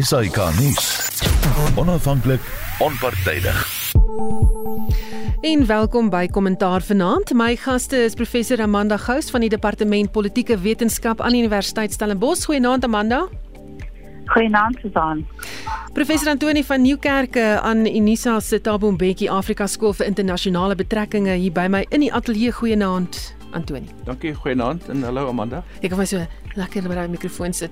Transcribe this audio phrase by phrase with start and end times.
[0.00, 1.10] SAK nuus.
[1.76, 2.40] Onafhanklik,
[2.78, 3.92] onpartydig.
[5.40, 7.32] En welkom by Kommentaar Vanaand.
[7.34, 12.44] My gaste is professor Amanda Gous van die Departement Politieke Wetenskap aan die Universiteit Stellenbosch.
[12.44, 13.28] Goeienaand Amanda.
[14.26, 15.26] Goeienaand Susan.
[15.92, 21.52] Professor Antoni van Nieuwkerke aan Unisa se Thabo Mbeki Afrika Skool vir Internasionale Betrekkinge hier
[21.52, 22.52] by my in die ateljee.
[22.52, 23.88] Goeienaand Antoni.
[24.04, 25.60] Dankie, goeienaand en hallo Amanda.
[25.84, 26.24] Ek gaan so
[26.58, 27.70] lekker by die mikrofoon sit.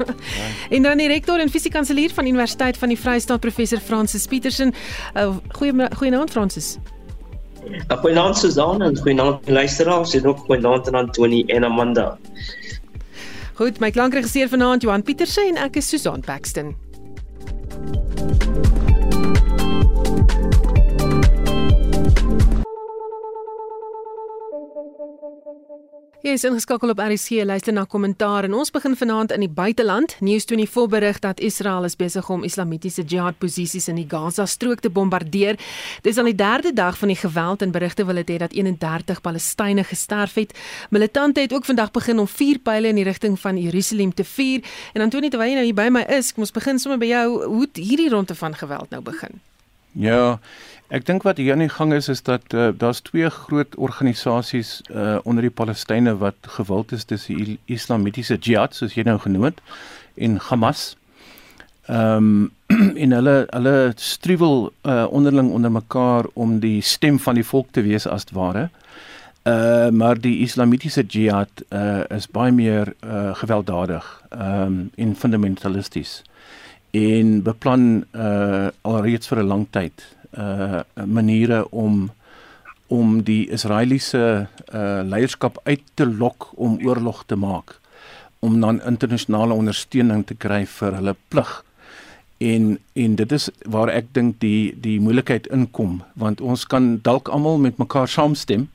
[0.74, 4.74] en dan die rektor en fisiekanselier van Universiteit van die Vrystaat professor Francis Petersen.
[5.14, 6.76] Uh, goeie goeienaand Francis.
[7.88, 12.18] Goeienaand Susan en goeienaand luisteraars en ook goeienaand aan Antoni en Amanda.
[13.54, 16.74] Goed, my klankregisseur vanaand Johan Pieterse en ek is Susan Paxton.
[26.22, 30.12] Jy is ingeskakel op RC luister na kommentaar en ons begin vanaand in die buiteland.
[30.22, 35.58] News24 berig dat Israel is besig om islamitiese jihad posisies in die Gaza-strook te bombardeer.
[36.06, 39.18] Dis al die derde dag van die geweld en berigte wil dit hê dat 31
[39.20, 40.54] Palestynë gesterf het.
[40.94, 44.62] Militante het ook vandag begin om vuurpyle in die rigting van Jerusalem te vuur.
[44.94, 47.26] En Antonie terwyl jy nou hier by my is, kom ons begin sommer by jou.
[47.48, 49.42] Hoe het hierdie ronde van geweld nou begin?
[49.92, 50.38] Ja,
[50.92, 54.82] Ek dink wat hier aan die gang is is dat uh, daar's twee groot organisasies
[54.90, 59.46] uh, onder die Palestynë wat gewild is tussen die Islamitiese Jihad soos jy nou genoem
[59.48, 59.62] het
[60.20, 60.90] en Hamas.
[61.88, 62.50] Ehm um,
[63.04, 67.84] en hulle hulle struwel uh, onderling onder mekaar om die stem van die volk te
[67.88, 68.68] wees as ware.
[69.48, 76.20] Uh maar die Islamitiese Jihad uh is baie meer uh gewelddadig um, en fundamentalisties
[76.92, 82.10] en beplan uh alreeds vir 'n lang tyd uh maniere om
[82.86, 87.80] om die Israeliese uh leierskap uit te lok om oorlog te maak
[88.42, 91.50] om dan internasionale ondersteuning te kry vir hulle plig.
[92.42, 97.28] En en dit is waar ek dink die die moeilikheid inkom want ons kan dalk
[97.28, 98.68] almal met mekaar saamstem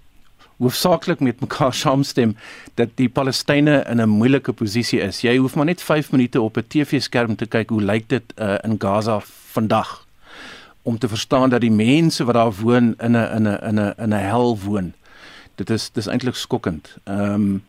[0.57, 2.35] hoofsaaklik met mekaar saamstem
[2.73, 5.22] dat die Palestynë in 'n moeilike posisie is.
[5.22, 8.56] Jy hoef maar net 5 minute op 'n TV-skerm te kyk hoe lyk dit uh,
[8.63, 10.06] in Gaza vandag
[10.81, 13.94] om te verstaan dat die mense wat daar woon in 'n in 'n in 'n
[13.97, 14.94] in 'n hel woon.
[15.56, 16.97] Dit is dis eintlik skokkend.
[17.03, 17.63] Ehm um,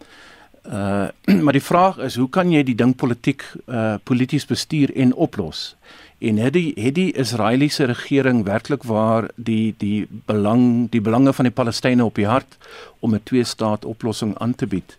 [0.69, 1.09] uh
[1.45, 5.77] maar die vraag is hoe kan jy die ding politiek uh polities bestuur en oplos?
[6.19, 11.49] En het die het die Israeliese regering werklik waar die die belang die belange van
[11.49, 12.59] die Palestynë op die hart
[13.01, 14.99] om 'n twee-staat oplossing aan te bied?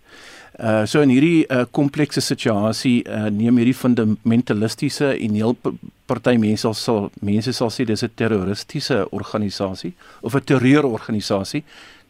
[0.59, 5.57] Uh so in hierdie uh komplekse situasie uh neem hierdie fundamentalistiese en heel
[6.05, 11.63] party mense sal mense sal sê dis 'n terroristiese organisasie of 'n terreurorganisasie.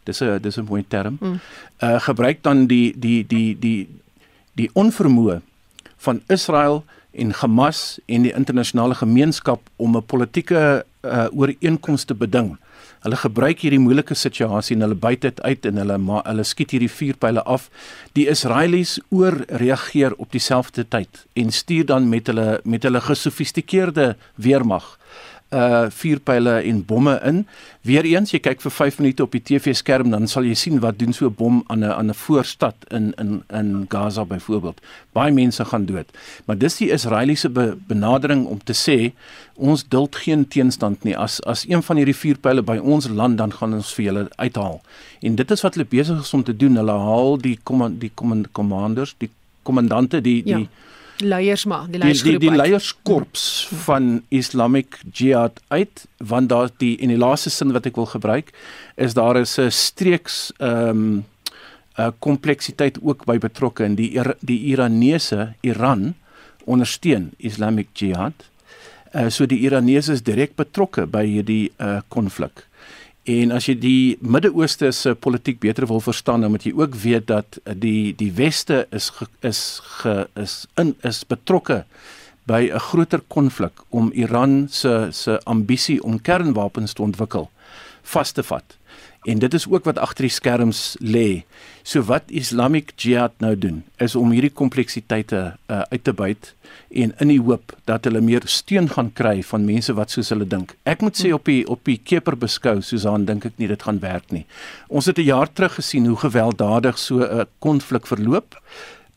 [0.09, 1.17] Dis 'n dis 'n mooi term.
[1.19, 1.39] Mm.
[1.83, 3.87] Uh gebruik dan die die die die
[4.53, 5.41] die onvermoë
[5.97, 12.57] van Israel en Hamas en die internasionale gemeenskap om 'n politieke uh ooreenkoms te beding
[12.99, 16.73] Hulle gebruik hierdie moeilike situasie en hulle byt dit uit en hulle ma, hulle skiet
[16.75, 17.69] hierdie vuurpyle af.
[18.17, 24.97] Die Israelies oorreageer op dieselfde tyd en stuur dan met hulle met hulle gesofistikeerde weermag
[25.49, 27.39] uh vuurpyle en bomme in.
[27.81, 31.13] Weereens jy kyk vir 5 minute op die TV-skerm dan sal jy sien wat doen
[31.13, 34.81] so 'n bom aan 'n aan 'n voorstad in in in Gaza byvoorbeeld.
[35.11, 36.05] Baie mense gaan dood.
[36.45, 39.11] Maar dis die Israeliese be, benadering om te sê
[39.55, 41.17] ons duld geen teenstand nie.
[41.17, 44.81] As as een van hierdie vuurpyle by ons land dan gaan ons vir julle uithaal.
[45.21, 46.75] En dit is wat hulle besig is om te doen.
[46.75, 48.11] Hulle haal die kom die
[48.51, 49.29] kommandeurs, die
[49.63, 50.57] kommandante, die ja.
[50.57, 50.69] die
[51.21, 56.95] leiers maar die leiersgroep die, die, die leierskorps van Islamic Jihad uit want daar die
[56.97, 58.53] in die laaste sin wat ek wil gebruik
[58.95, 61.25] is daar is 'n streeks ehm um,
[61.99, 66.15] 'n kompleksiteit ook by betrokke in die die Iranese Iran
[66.69, 68.33] ondersteun Islamic Jihad.
[69.13, 72.68] Uh, so die Iranese is direk betrokke by hierdie uh, konflik.
[73.29, 77.27] En as jy die Midde-Ooste se politiek beter wil verstaan, dan moet jy ook weet
[77.29, 79.61] dat die die weste is ge, is
[79.99, 81.83] ge, is in is betrokke
[82.49, 87.49] by 'n groter konflik om Iran se se ambisie om kernwapens te ontwikkel
[88.03, 88.77] vas te vat.
[89.27, 91.43] En dit is ook wat agter die skerms lê.
[91.83, 96.53] So wat Islamic Jihad nou doen is om hierdie kompleksiteite uh, uit te byt
[96.89, 100.47] en in die hoop dat hulle meer steun gaan kry van mense wat soos hulle
[100.47, 100.75] dink.
[100.87, 103.99] Ek moet sê op die op die keper beskou Susan dink ek nie dit gaan
[103.99, 104.45] werk nie.
[104.87, 108.55] Ons het 'n jaar terug gesien hoe gewelddadig so 'n konflik verloop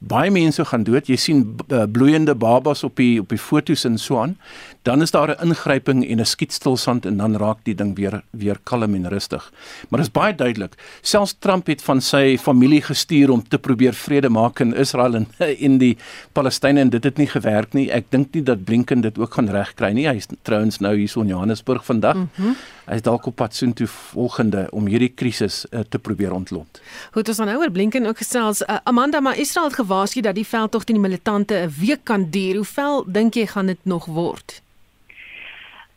[0.08, 1.06] Baie mense gaan dood.
[1.06, 4.36] Jy sien uh, bloeiende babas op die op die fotos en so aan.
[4.82, 8.58] Dan is daar 'n ingryping en 'n skietstilstand en dan raak die ding weer weer
[8.64, 9.52] kalm en rustig.
[9.88, 10.74] Maar dit is baie duidelik.
[11.00, 15.26] Selfs Trump het van sy familie gestuur om te probeer vrede maak in Israel en
[15.58, 15.96] in die
[16.32, 17.90] Palestynë en dit het nie gewerk nie.
[17.90, 20.08] Ek dink nie dat Blinken dit ook gaan regkry nie.
[20.08, 22.14] Hy is trouens nou hier in Johannesburg vandag.
[22.14, 22.56] Mm -hmm.
[22.92, 26.80] Hy is dalk op pad soontoe volgende om hierdie krisis uh, te probeer ontlont.
[27.14, 28.60] Goed, ons gaan nou oor Blinken ook gesels.
[28.66, 32.26] Uh, Amanda, maar Israel het gewaarsku dat die veldtog teen die militante 'n week kan
[32.30, 32.60] duur.
[32.60, 34.60] Hoe vel dink jy gaan dit nog word?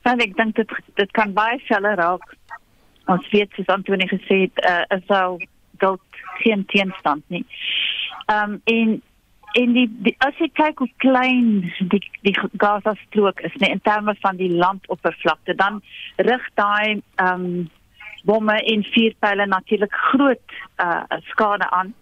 [0.07, 2.36] Want ek dink dit dit kan baie sneller raak.
[3.06, 5.44] Ons weet soos Antonie gesê het, uh, is sou
[5.83, 6.01] dalk
[6.39, 7.45] geen teenstand nie.
[8.25, 9.01] Ehm um, en
[9.56, 11.50] en die, die as jy kyk hoe klein
[11.92, 15.81] die die Gaza strook is nee, in terme van die landoppervlakte, dan
[16.30, 17.50] rig daai ehm um,
[18.25, 21.94] bomme en vuurpyle natuurlik groot uh skade aan.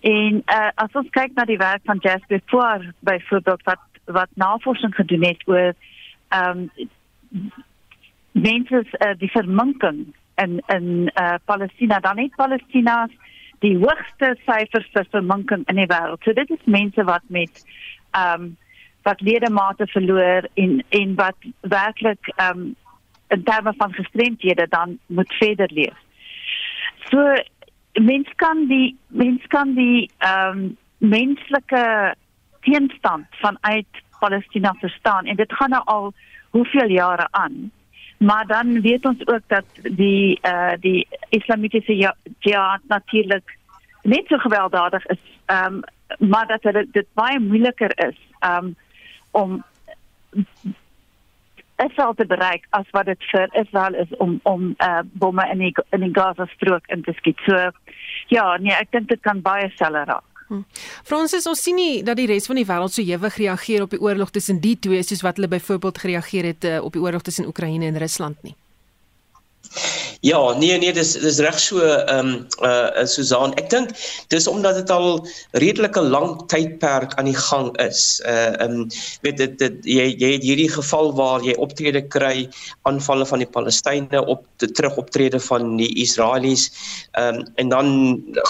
[0.00, 4.94] En uh as ons kyk na die werk van Jasper voor byvoorbeeld wat wat navorsing
[4.94, 5.74] gedoen het oor
[6.28, 7.58] ehm um,
[8.32, 13.08] mense uh, die verminking in in uh Palestina dan net Palestina
[13.64, 16.22] die hoogste syfers vir verminking in die wêreld.
[16.24, 17.64] So dit is mense wat met
[18.16, 18.56] ehm um,
[19.06, 22.74] wat ledemate verloor en en wat werklik ehm um,
[23.28, 25.96] in terme van gestremdhede dan moet verder leef.
[27.10, 27.36] So
[27.92, 32.14] mens kan die mens kan die ehm um, menslike
[32.60, 36.12] teenstand vanuit Palestina verstaan en dit gaan nou al
[36.50, 37.70] hoeveel jare aan.
[38.18, 43.56] Maar dan weet ons ook dat die eh uh, die islamitiese ja-, jihad natuurlik
[44.02, 45.80] net so gewelddadig is ehm um,
[46.28, 48.76] maar dat dit dit baie moeiliker is ehm um,
[49.30, 49.64] om
[51.86, 55.74] Israel te bereik as wat dit vir Israel is om om uh, bomme in die
[55.90, 57.38] in die Gaza strook in te skiet.
[57.46, 57.70] So
[58.34, 60.27] ja, nee, ek dink dit kan baie sneller raak.
[60.48, 60.62] Hm.
[61.04, 64.00] Fransis, ons sien nie dat die res van die wêreld so hewig reageer op die
[64.00, 67.46] oorlog tussen die twee soos wat hulle byvoorbeeld gereageer het uh, op die oorlog tussen
[67.46, 68.54] Oekraïne en Rusland nie.
[70.20, 73.52] Ja, nee nee, dis dis reg so ehm um, uh Susan.
[73.60, 73.92] Ek dink
[74.32, 75.22] dis omdat dit al
[75.62, 78.18] redelike lang tydperk aan die gang is.
[78.26, 78.88] Uh ehm um,
[79.22, 82.48] weet dit dit jy jy het hierdie geval waar jy optrede kry
[82.90, 86.66] aanvalle van die Palestynë op die terugoptrede van die Israelies.
[87.12, 87.88] Ehm um, en dan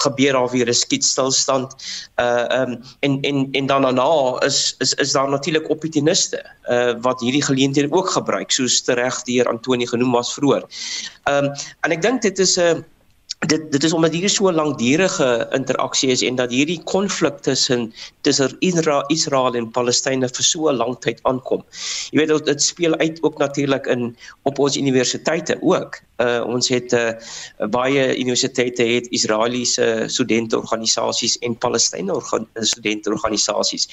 [0.05, 1.77] gebeur daar weer 'n skietstilstand.
[2.17, 6.93] Uh ehm um, en en en dan daarna is is is daar natuurlik opportuniste uh
[7.01, 10.65] wat hierdie geleenthede ook gebruik soos tereg deur Antoni genoem was vroeër.
[11.29, 11.53] Ehm um,
[11.85, 12.83] en ek dink dit is 'n uh,
[13.47, 18.55] dit dit is omdat hier so langdurige interaksie is en dat hierdie konflik tussen tussen
[18.59, 21.63] Israel en Palestynë vir so 'n lang tyd aankom.
[22.11, 26.01] Jy weet dit speel uit ook natuurlik in op ons universiteite ook.
[26.19, 27.11] Uh, ons het uh,
[27.71, 33.87] baie universiteite het Israeliese studenteorganisasies en Palestynë organ studenteorganisasies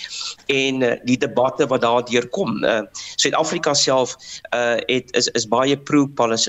[0.46, 2.80] en uh, die debatte wat daardeur kom uh,
[3.14, 4.16] Suid-Afrika self
[4.50, 6.06] uh, het is is baie pro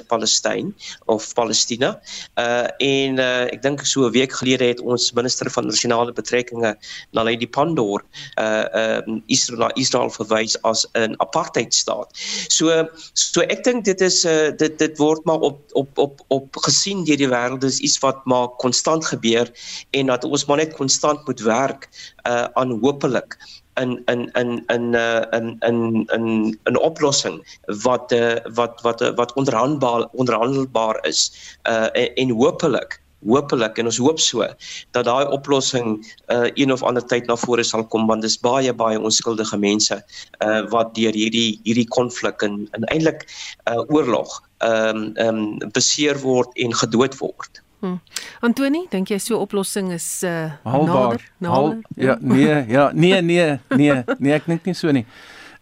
[0.08, 0.74] Palestyn
[1.06, 2.02] of Palestina
[2.42, 6.76] uh, en uh, ek dink so 'n week gelede het ons minister van nasionale betrekkinge
[7.18, 8.04] Naledi Pandor
[8.40, 12.10] uh, uh, Israel Israel verwys as 'n apartheidstaat.
[12.58, 16.62] So so ek dink dit is uh, dit dit word maar op op op op
[16.68, 17.64] gesien deur die wêreld.
[17.64, 19.52] Is iets wat maar konstant gebeur
[19.92, 21.90] en dat ons maar net konstant moet werk
[22.28, 23.38] uh aan hopelik
[23.82, 25.78] in in in in uh in in
[26.20, 27.42] in 'n oplossing
[27.84, 31.32] wat uh wat wat wat onderhandelbaar onderhandelbaar is
[31.70, 34.46] uh en, en hopelik hopelik en ons hoop so
[34.92, 38.74] dat daai oplossing uh een of ander tyd na vore sal kom want dis baie
[38.74, 40.02] baie onskuldige mense
[40.46, 43.26] uh wat deur hierdie hierdie konflik en en eintlik
[43.70, 47.62] uh oorlog ehm um, ehm um, beseer word en gedood word.
[47.80, 48.00] Hmm.
[48.42, 51.22] Antonie, dink jy so 'n oplossing is uh Haalbaar, nader?
[51.38, 51.54] nader?
[51.54, 55.06] Hal, ja, nee, ja, nee, nee, nee, nee, ek dink nie so nie.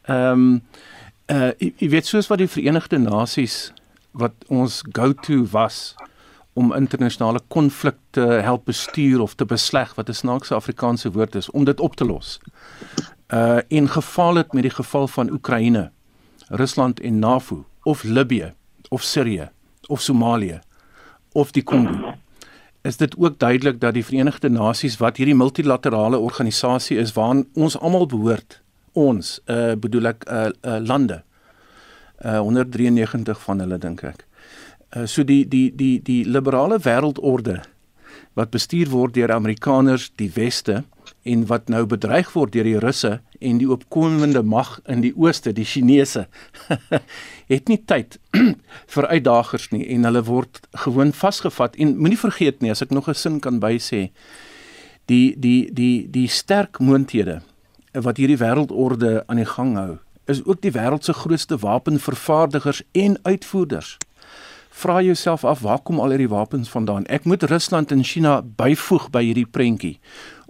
[0.08, 0.62] Ehm um,
[1.28, 3.74] uh jy weet soos wat die Verenigde Nasies
[4.14, 5.96] wat ons go-to was
[6.56, 11.66] om internasionale konflikte help bestuur of te besleg wat 'n snaakse Afrikaanse woord is om
[11.66, 12.40] dit op te los.
[13.34, 15.92] Uh in geval het met die geval van Oekraïne,
[16.48, 18.54] Rusland en NAVO of Libië
[18.90, 19.50] of Sirië
[19.88, 20.62] of Somalië
[21.36, 22.16] of die Kongo.
[22.86, 27.78] Is dit ook duidelik dat die Verenigde Nasies wat hierdie multilaterale organisasie is waaraan ons
[27.78, 28.60] almal behoort,
[28.94, 31.22] ons uh bedoel ek uh, uh lande.
[32.24, 34.26] Uh 193 van hulle dink ek.
[34.96, 37.64] Uh so die die die die liberale wêreldorde
[38.36, 40.84] wat bestuur word deur Amerikaners, die weste
[41.24, 45.54] en wat nou bedreig word deur die Russe en die opkomende mag in die ooste,
[45.54, 46.28] die Chinese,
[47.54, 48.20] het nie tyd
[48.94, 53.10] vir uitdagers nie en hulle word gewoon vasgevat en moenie vergeet nie as ek nog
[53.10, 54.12] 'n sin kan bysê
[55.06, 57.42] Die die die die sterk moonthede
[57.94, 59.92] wat hierdie wêreldorde aan die gang hou,
[60.26, 63.98] is ook die wêreld se grootste wapenvervaardigers en uitvoerders.
[64.76, 67.06] Vra jouself af waar kom al hierdie wapens vandaan?
[67.08, 69.94] Ek moet Rusland en China byvoeg by hierdie prentjie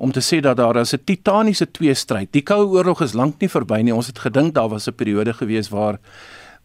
[0.02, 2.32] om te sê dat daar 'n titaniese twee stryd.
[2.32, 3.94] Die Koue Oorlog is lank nie verby nie.
[3.94, 6.00] Ons het gedink daar was 'n periode gewees waar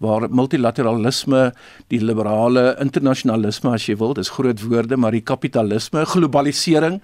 [0.00, 1.50] waar multilateralisme,
[1.92, 7.00] die liberale internasionalisme as jy wil, dis groot woorde, maar die kapitalisme, globalisering,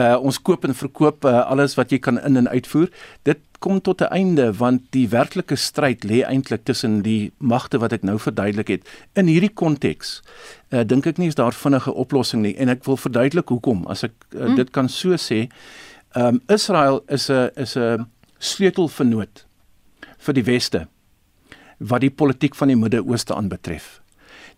[0.00, 2.88] uh ons koop en verkoop uh, alles wat jy kan in en uitvoer,
[3.28, 7.92] dit kom tot 'n einde want die werklike stryd lê eintlik tussen die magte wat
[7.92, 8.82] ek nou verduidelik het.
[9.14, 10.22] In hierdie konteks
[10.70, 14.04] uh dink ek nie is daar vinnige oplossing nie en ek wil verduidelik hoekom as
[14.04, 14.56] ek uh, hmm.
[14.56, 15.48] dit kan so sê.
[16.14, 18.06] Um Israel is 'n is 'n
[18.38, 19.44] sleutelvernoot
[20.18, 20.88] vir die weste
[21.78, 24.00] wat die politiek van die Midde-Ooste aanbetref.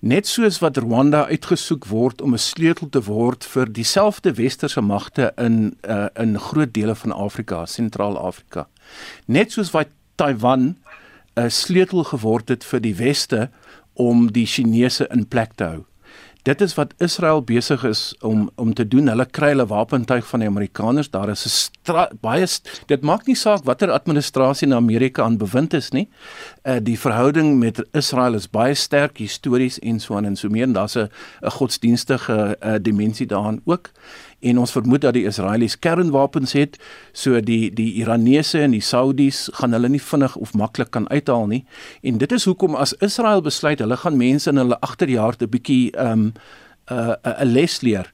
[0.01, 5.33] Net soos wat Rwanda uitgesoek word om 'n sleutel te word vir dieselfde westerse magte
[5.37, 8.69] in uh, in groot dele van Afrika, Sentraal-Afrika.
[9.27, 10.77] Net soos wat Taiwan
[11.37, 13.51] 'n sleutel geword het vir die weste
[13.93, 15.90] om die Chinese in plek te hou
[16.43, 19.09] dit is wat Israel besig is om om te doen.
[19.09, 21.11] Hulle kry hulle wapentuig van die Amerikaners.
[21.11, 22.47] Daar is 'n baie
[22.87, 26.09] dit maak nie saak watter administrasie in Amerika aan bewind is nie.
[26.65, 30.73] Uh die verhouding met Israel is baie sterk histories en so aan en so meer.
[30.73, 31.09] Daar's 'n
[31.43, 33.91] 'n godsdienstige uh, dimensie daaraan ook
[34.41, 36.79] en ons vermoed dat die Israelies kernwapens het,
[37.13, 41.47] so die die Iranese en die Saudies gaan hulle nie vinnig of maklik kan uithaal
[41.47, 41.65] nie.
[42.03, 45.93] En dit is hoekom as Israel besluit hulle gaan mense in hulle agterjaar 'n bietjie
[45.99, 46.33] um,
[46.91, 48.13] 'n uh, 'n les leer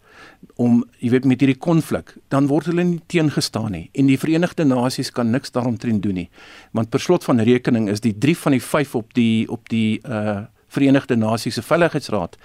[0.56, 4.64] om jy weet met hierdie konflik dan word hulle nie teengestaan nie en die Verenigde
[4.64, 6.28] Nasies kan niks daaromtrent doen nie
[6.76, 10.00] want per slot van rekening is die 3 van die 5 op die op die
[10.04, 12.36] uh Verenigde Nasies se Veiligheidsraad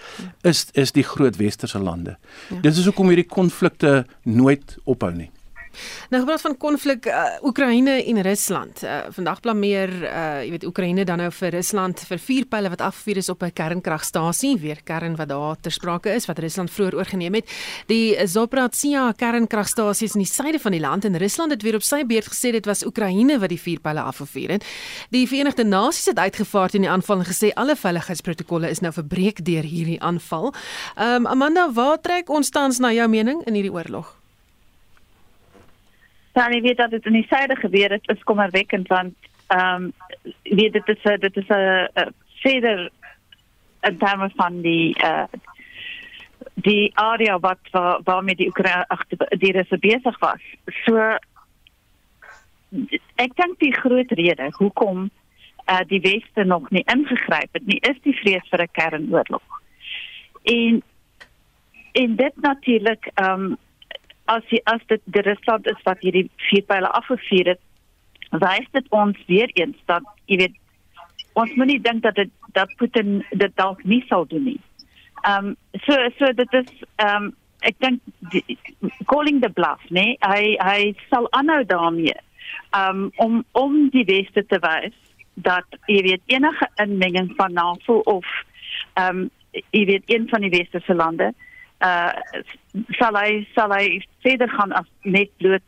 [0.47, 2.17] is is die groot westerse lande.
[2.49, 2.61] Ja.
[2.63, 5.29] Dit is hoekom hierdie konflikte nooit ophou nie.
[6.09, 8.83] Nou gepraat van konflik uh, Oekraïne en Rusland.
[8.83, 12.81] Uh, vandag blameer uh, jy weet Oekraïne dan nou vir Rusland vir vier pile wat
[12.81, 16.95] afgevuur is op 'n kernkragstasie, weer kern wat daar ter sprake is wat Rusland vroeër
[16.95, 17.49] oorgeneem het.
[17.87, 21.83] Die Zaporizhzhia kernkragstasie is in die suide van die land en Rusland het weer op
[21.83, 24.65] sy beurt gesê dit was Oekraïne wat die vier pile afgevuur het.
[25.09, 29.45] Die Verenigde Nasies het uitgevaar teen die aanval en gesê alle veiligheidsprotokolle is nou verbreek
[29.45, 30.53] deur hierdie aanval.
[30.95, 34.20] Ehm um, Amanda, waar trek ons tans na jou mening in hierdie oorlog?
[36.33, 39.13] Dan weet dat dit in die syde gebeur het, is kommerwekkend want
[39.47, 39.93] ehm um,
[40.43, 42.89] weet dit is dit is 'n verder
[43.81, 45.23] in terme van die uh
[46.53, 48.85] die area wat waar, waarmee die Oekraïne
[49.29, 50.41] die Russe besig was.
[50.85, 50.97] So
[53.15, 55.09] ek dink die groot rede hoekom
[55.65, 59.61] uh die weste nog nie ingegryp het nie, is die vrees vir 'n kernoorlog.
[60.43, 60.83] En
[61.91, 63.57] en dit natuurlik ehm um,
[64.31, 67.61] as die, as dit die Rusland is wat hierdie vier pile afgevuur het,
[68.31, 70.57] wys dit ons weer eens dat jy weet
[71.39, 74.59] ons moenie dink dat dit dat Putin dit dalk nie sal doen nie.
[75.27, 77.29] Ehm um, so so dit is ehm um,
[77.61, 78.01] ek dink
[79.11, 82.17] calling the bluff, nee, hy hy sal aanhou daarmee.
[82.75, 84.95] Um, om om die weste te wys
[85.35, 88.25] dat jy weet enige inmenging van NAVO of
[88.93, 89.29] ehm um,
[89.75, 91.33] jy weet een van die westerse lande
[91.81, 92.13] uh
[92.99, 95.65] sal hy sal hy verder gaan as net bloot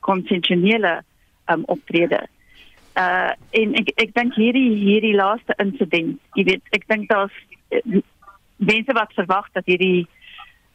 [0.00, 1.02] konvensionele
[1.52, 2.22] um, optrede.
[2.96, 7.34] Uh en ek ek dink hierdie hierdie laaste insident, jy weet, ek dink daar's
[7.74, 8.02] uh,
[8.56, 10.06] mense wat verwag dat hierdie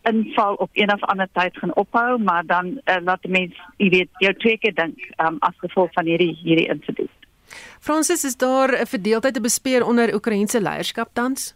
[0.10, 4.10] inval op een of ander tyd gaan ophou, maar dan uh, laat mense, jy weet,
[4.18, 7.12] jou twee keer dink um, as gevolg van hierdie hierdie insident.
[7.80, 11.54] Fransis, is daar 'n verdeeldheid te bespeer onder Oekraïense leierskap tans?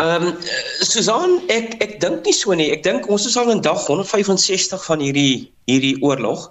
[0.00, 0.36] Ehm um,
[0.80, 2.70] Susan, ek ek dink nie so nie.
[2.74, 6.48] Ek dink ons is al in dag 165 van hierdie hierdie oorlog.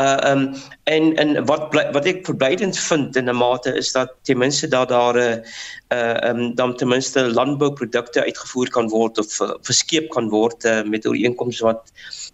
[0.00, 0.46] Uh um,
[0.90, 4.88] en en wat wat ek verblydend vind in 'n mate is dat ten minste dat
[4.88, 5.44] daar 'n
[5.92, 10.82] uh um, dan ten minste landbouprodukte uitgevoer kan word of uh, verskeep kan word uh,
[10.82, 11.92] met ooreenkomste wat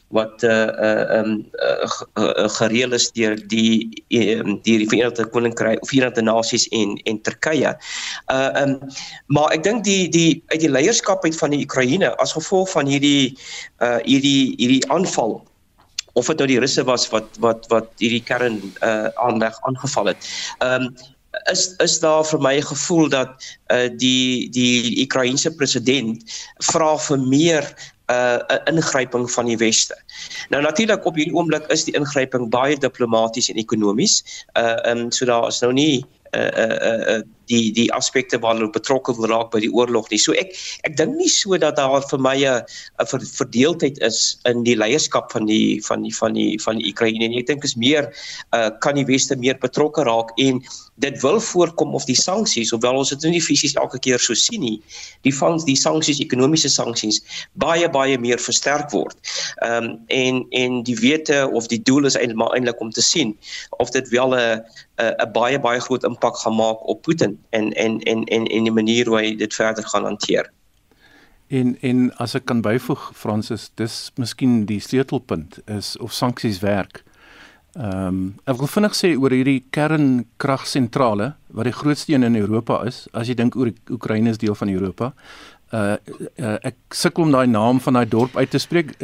[0.08, 5.88] wat uh uh um uh, gereël is deur die um, deur die Verenigde Koninkryk of
[5.88, 7.74] Verenigde Nasies en en Turkye.
[8.32, 8.78] Uh um
[9.26, 12.88] maar ek dink die die uit die leierskap uit van die Oekraïne as gevolg van
[12.88, 13.36] hierdie
[13.84, 15.42] uh hierdie hierdie aanval
[16.12, 20.28] of dit nou die Russe was wat wat wat hierdie kern uh aanleg aangeval het.
[20.64, 20.94] Um
[21.52, 23.30] is is daar vir my 'n gevoel dat
[23.72, 26.24] uh die die Oekraïense president
[26.72, 27.64] vra vir meer
[28.08, 29.96] uh, 'n ingryping van die weste.
[30.48, 34.22] Nou natuurlik op hierdie oomblik is die ingryping baie diplomaties en ekonomies.
[34.56, 37.88] Uh um so daar is nou nie 'n uh, 'n uh, 'n uh, die die
[37.94, 40.20] aspekte waarna hulle betrokke wil raak by die oorlog nie.
[40.22, 40.54] So ek
[40.88, 42.62] ek dink nie so dat daar vir my 'n
[43.38, 47.40] verdeeldheid is in die leierskap van die van die van die van die Oekraïne nie.
[47.40, 48.12] Ek dink is meer
[48.54, 50.62] uh kan die weste meer betrokke raak en
[50.98, 54.60] dit wil voorkom of die sanksies hoewel ons dit nie fisies elke keer so sien
[54.60, 54.80] nie
[55.26, 57.20] die vangs die sanksies ekonomiese sanksies
[57.54, 59.16] baie baie meer versterk word.
[59.62, 63.36] Ehm um, en en die wete of die doel is eintlik eintlik om te sien
[63.78, 64.62] of dit wel 'n
[64.98, 68.72] 'n baie baie groot impak gaan maak op Putin en en en en en die
[68.72, 70.50] manier hoe hy dit verder gaan hanteer.
[71.48, 77.02] En en as ek kan byvoeg Fransis, dis miskien die sleutelpunt is of sanksies werk.
[77.78, 82.82] Ehm um, ek wil vinnig sê oor hierdie kernkragsentrale wat die grootste een in Europa
[82.88, 83.06] is.
[83.12, 85.12] As jy dink oor Oekraïne is deel van Europa.
[85.72, 85.96] Uh,
[86.40, 88.96] uh ek sukkel om daai naam van daai dorp uit te spreek.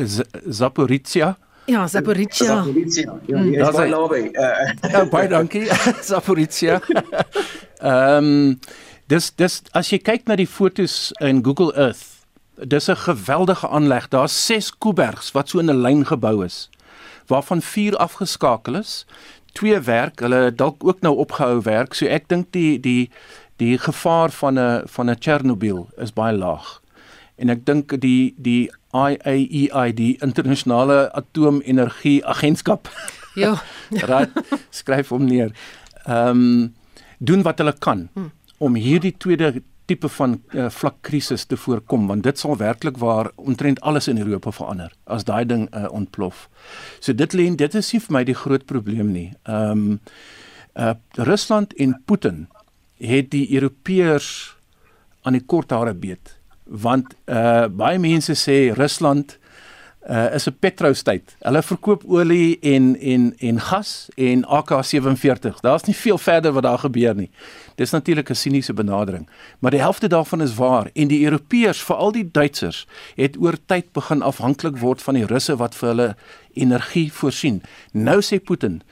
[0.49, 1.35] Zaporizhia.
[1.67, 2.47] Ja, Zaporizhia.
[2.47, 3.19] Zaporizhia.
[3.27, 4.31] Ja, dit is baie naby.
[4.91, 5.65] Ja, baie dankie.
[6.11, 6.81] Zaporizhia.
[7.85, 8.59] Ehm um,
[9.07, 12.25] dis dis as jy kyk na die fotos in Google Earth,
[12.57, 14.09] dis 'n geweldige aanleg.
[14.09, 16.69] Daar's 6 kubergs wat so in 'n lyn gebou is
[17.27, 19.07] waarvan 4 afgeskakel is.
[19.53, 21.95] Twee werk, hulle dalk ook nou opgehou werk.
[21.95, 23.11] So ek dink die die
[23.57, 26.81] die gevaar van 'n van 'n Chernobyl is baie laag.
[27.37, 32.89] En ek dink die die IAEA, e die internasionale atoomenergie agentskap.
[33.35, 33.57] Ja.
[33.91, 34.31] Raad
[34.71, 35.49] skryf hom neer.
[36.07, 36.75] Ehm um,
[37.19, 38.29] doen wat hulle kan hm.
[38.63, 43.31] om hierdie tweede tipe van uh, vlak krisis te voorkom want dit sal werklik waar
[43.37, 46.49] omtrent alles in Europa verander as daai ding uh, ontplof.
[47.01, 49.33] So dit lê dit is nie vir my die groot probleem nie.
[49.45, 50.01] Ehm um,
[50.75, 52.47] uh, Rusland en Putin
[52.99, 54.31] het die Europeërs
[55.23, 59.39] aan die kort hare beet want uh, baie mense sê Rusland
[60.11, 61.37] uh, is 'n petrostyd.
[61.41, 65.61] Hulle verkoop olie en en en gas en AK47.
[65.61, 67.31] Daar's nie veel verder wat daar gebeur nie.
[67.75, 69.29] Dis natuurlik 'n siniese benadering,
[69.59, 73.93] maar die helfte daarvan is waar en die Europeërs, veral die Duitsers, het oor tyd
[73.93, 76.17] begin afhanklik word van die Russe wat vir hulle
[76.53, 77.63] energie voorsien.
[77.93, 78.83] Nou sê Putin,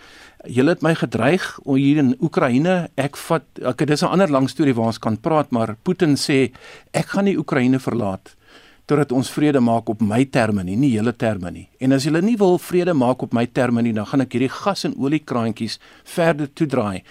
[0.47, 4.75] julle het my gedreig hier in Oekraïne, ek vat ek dis 'n ander lang storie
[4.75, 6.53] waar ons kan praat, maar Putin sê
[6.93, 8.37] ek gaan nie Oekraïne verlaat
[8.93, 11.69] totdat ons vrede maak op my terme nie, nie julle terme nie.
[11.81, 14.51] En as julle nie wil vrede maak op my terme nie, dan gaan ek hierdie
[14.51, 17.03] gas en oliekraantjies verder toedraai.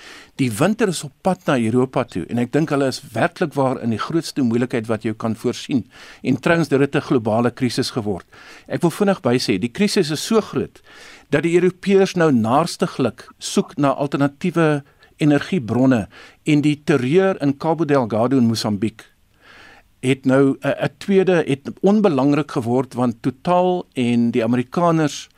[0.41, 3.79] Die winter is op pad na Europa toe en ek dink hulle is werklik waar
[3.81, 5.85] in die grootste moeilikheid wat jy kan voorsien.
[6.27, 8.25] En trouens dit het 'n globale krisis geword.
[8.67, 10.81] Ek wil vinnig bysê, die krisis is so groot
[11.31, 14.83] dat die Europeërs nou naarstiglik soek na alternatiewe
[15.21, 16.07] energiebronne
[16.43, 19.05] en die terreur in Cabo Delgado in Mosambiek
[20.01, 25.29] het nou 'n tweede het onbelangrik geword want Total en die Amerikaners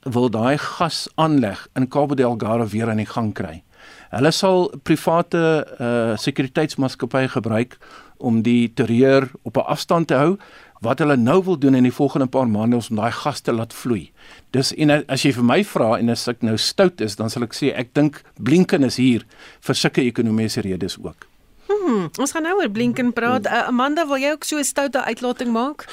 [0.00, 3.62] wil daai gas aanleg in Cabo Delgado weer aan die gang kry.
[4.10, 7.78] Hulle sal private uh sekuriteitsmaatskappye gebruik
[8.16, 10.36] om die terreur op 'n afstand te hou.
[10.82, 13.52] Wat hulle nou wil doen in die volgende paar maande is om daai gas te
[13.54, 14.10] laat vloei.
[14.50, 17.46] Dis en as jy vir my vra en as ek nou stout is, dan sal
[17.46, 19.22] ek sê ek dink Blinken is hier
[19.62, 21.28] vir sulke ekonomiese redes ook.
[21.70, 23.46] Hmm, ons gaan nou oor Blinken praat.
[23.46, 25.86] Uh, Amanda, wil jy ook so 'n stoute uitlating maak?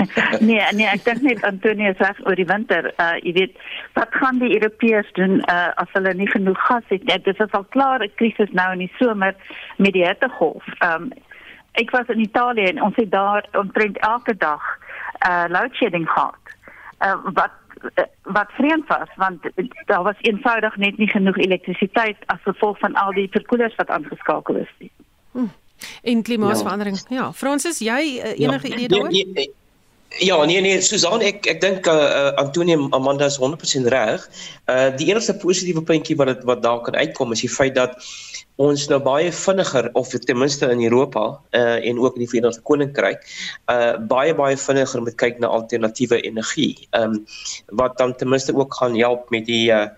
[0.48, 3.58] nee, nee, ek dink net Antonie sê oor die winter, uh jy weet,
[3.96, 7.18] wat gaan die Europeërs doen uh as hulle nie genoeg gas het nie?
[7.24, 9.34] Dit is al klaar 'n krisis nou in die somer
[9.76, 10.64] met die hittegolf.
[10.80, 11.12] Um
[11.72, 14.62] ek was in Italië en ons het daar omtrent elke dag
[15.28, 16.40] uh load shedding gehad.
[17.00, 17.50] Uh wat
[17.94, 19.40] Eh, wat vreemd was want
[19.84, 24.54] daar was eenvoudig net nie genoeg elektrisiteit as gevolg van al die verkoelers wat aangeskakel
[24.56, 24.90] is nie.
[25.32, 25.46] Hm.
[26.02, 26.96] En klimaatsverandering.
[27.08, 27.32] Ja, ja.
[27.32, 28.74] Fransis, jy uh, enige ja.
[28.74, 29.10] idee daaroor?
[29.10, 29.50] Nee.
[30.18, 34.24] Ja, nee nee, Susan, ek ek dink uh, uh Antonie Amanda is 100% reg.
[34.68, 37.96] Uh die enigste positiewe puntjie wat dit wat daar kan uitkom is die feit dat
[38.60, 41.24] ons nou baie vinniger of ten minste in Europa
[41.56, 43.24] uh en ook in die Verenigde Koninkryk
[43.72, 46.76] uh baie baie vinniger moet kyk na alternatiewe energie.
[46.90, 47.24] Ehm um,
[47.80, 49.88] wat dan ten minste ook gaan help met die uh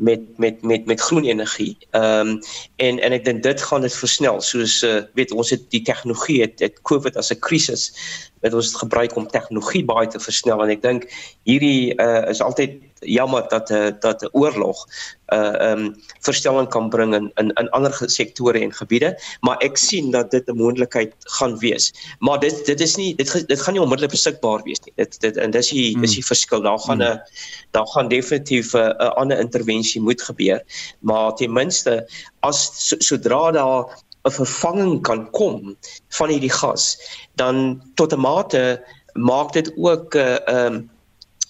[0.00, 1.76] met met met met groen energie.
[1.90, 2.38] Ehm um,
[2.76, 6.40] en en ek dink dit gaan dit versnel soos uh, weet ons het die tegnologie
[6.40, 7.92] het, het COVID as 'n krisis
[8.40, 11.08] wat ons gebruik om tegnologie baie te versnel en ek dink
[11.44, 16.68] hierdie uh, is altyd jammer dat 'n uh, dat 'n oorlog 'n uh, um, verstelling
[16.68, 20.56] kan bring in in in ander sektore en gebiede maar ek sien dat dit 'n
[20.56, 24.80] moontlikheid gaan wees maar dit dit is nie dit dit gaan nie onmiddellik beskikbaar wees
[24.84, 26.04] nie dit dit en dis die hmm.
[26.04, 27.22] is die verskil daar gaan 'n hmm.
[27.70, 30.60] daar gaan definitief 'n ander intervensie moet gebeur
[31.00, 32.08] maar ten minste
[32.40, 33.84] as so, sodra daar
[34.28, 35.76] 'n vervanging kan kom
[36.08, 36.96] van hierdie gas,
[37.40, 40.80] dan tot 'n mate maak dit ook 'n uh, ehm uh,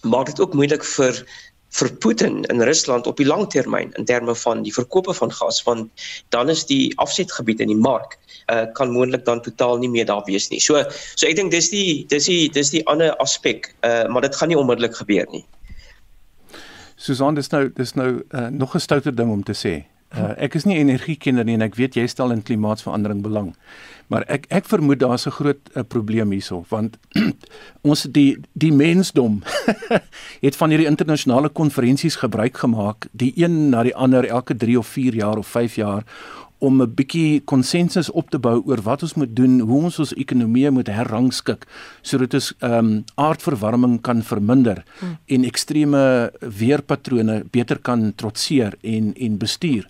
[0.02, 1.24] maak dit ook moeilik vir
[1.70, 5.62] vir Putin in Rusland op die lang termyn in terme van die verkope van gas
[5.62, 8.18] want dan is die afsetgebied in die mark
[8.50, 10.58] uh, kan moontlik dan totaal nie meer daar wees nie.
[10.60, 10.82] So
[11.14, 14.50] so ek dink dis die dis die dis die ander aspek uh, maar dit gaan
[14.50, 15.44] nie onmiddellik gebeur nie.
[17.00, 19.86] Susan dis nou dis nou uh, nog 'n stouter ding om te sê.
[20.11, 23.53] Uh, ek is nie energiekenner nie en ek weet jy stel in klimaatsverandering belang.
[24.11, 26.99] Maar ek ek vermoed daar's 'n groot uh, probleem hierso want
[27.90, 29.42] ons die die mensdom
[30.46, 34.87] het van hierdie internasionale konferensies gebruik gemaak, die een na die ander elke 3 of
[34.87, 36.05] 4 jaar of 5 jaar
[36.61, 40.14] om 'n bietjie konsensus op te bou oor wat ons moet doen, hoe ons ons
[40.14, 41.66] ekonomie moet herrangskik
[42.03, 45.16] sodat ons ehm um, aardverwarming kan verminder hmm.
[45.27, 49.87] en ekstreme weerpatrone beter kan trotseer en en bestuur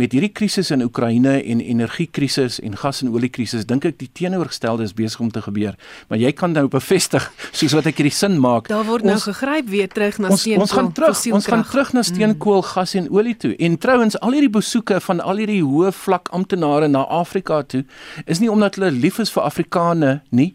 [0.00, 4.86] met hierdie krisis in Oekraïne en energiekrisis en gas en oliekrisis dink ek die teenoorgestelde
[4.86, 5.76] is besig om te gebeur.
[6.10, 8.68] Maar jy kan nou bevestig soos wat ek hierdie sin maak.
[8.72, 10.66] Daar word nou ons, nou gegryp weer terug na steenkool.
[10.66, 12.70] Ons gaan terug, ons gaan terug na steenkool, mm.
[12.74, 13.52] gas en olie toe.
[13.62, 17.84] En trouens al hierdie besoeke van al hierdie hoë vlak amptenare na Afrika toe
[18.26, 20.50] is nie omdat hulle lief is vir Afrikane nie.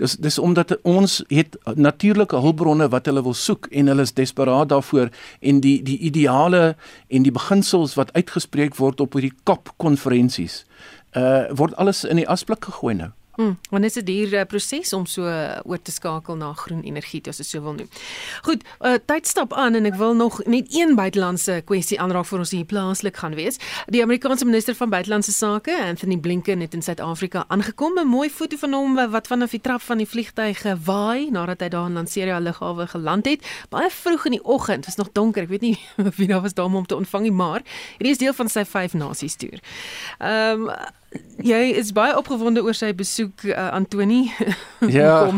[0.00, 4.72] Dis dis omdat ons het natuurlike hulpbronne wat hulle wil soek en hulle is desperaat
[4.72, 5.10] daarvoor
[5.40, 6.62] en die die ideale
[7.08, 10.64] en die beginsels wat uitgespreek word op hierdie COP konferensies
[11.16, 13.10] uh word alles in die asblik gegooi nou.
[13.40, 16.52] Hmm, want dit is 'n duur uh, proses om so uh, oor te skakel na
[16.52, 17.88] groen energie, as jy so wil noem.
[18.42, 22.38] Goed, uh, tyd stap aan en ek wil nog net een buitelandse kwessie aanraak vir
[22.38, 23.56] ons hier plaaslik gaan wees.
[23.86, 27.98] Die Amerikaanse minister van buitelandse sake, Anthony Blinken, het in Suid-Afrika aangekom.
[27.98, 31.68] 'n Mooi foto van hom wat vanaf die trap van die vliegtuig gewaai nadat hy
[31.68, 33.40] daar in Lanseria lughawe geland het.
[33.68, 35.42] Baie vroeg in die oggend, was nog donker.
[35.42, 35.78] Ek weet nie
[36.18, 37.62] wie daar was daar om hom te ontvang nie, maar
[37.96, 39.60] hierdie is deel van sy vyf nasies toer.
[40.18, 40.98] Ehm um,
[41.42, 44.28] jy is baie opgewonde oor sy besoek uh, Antoni.
[45.00, 45.30] ja.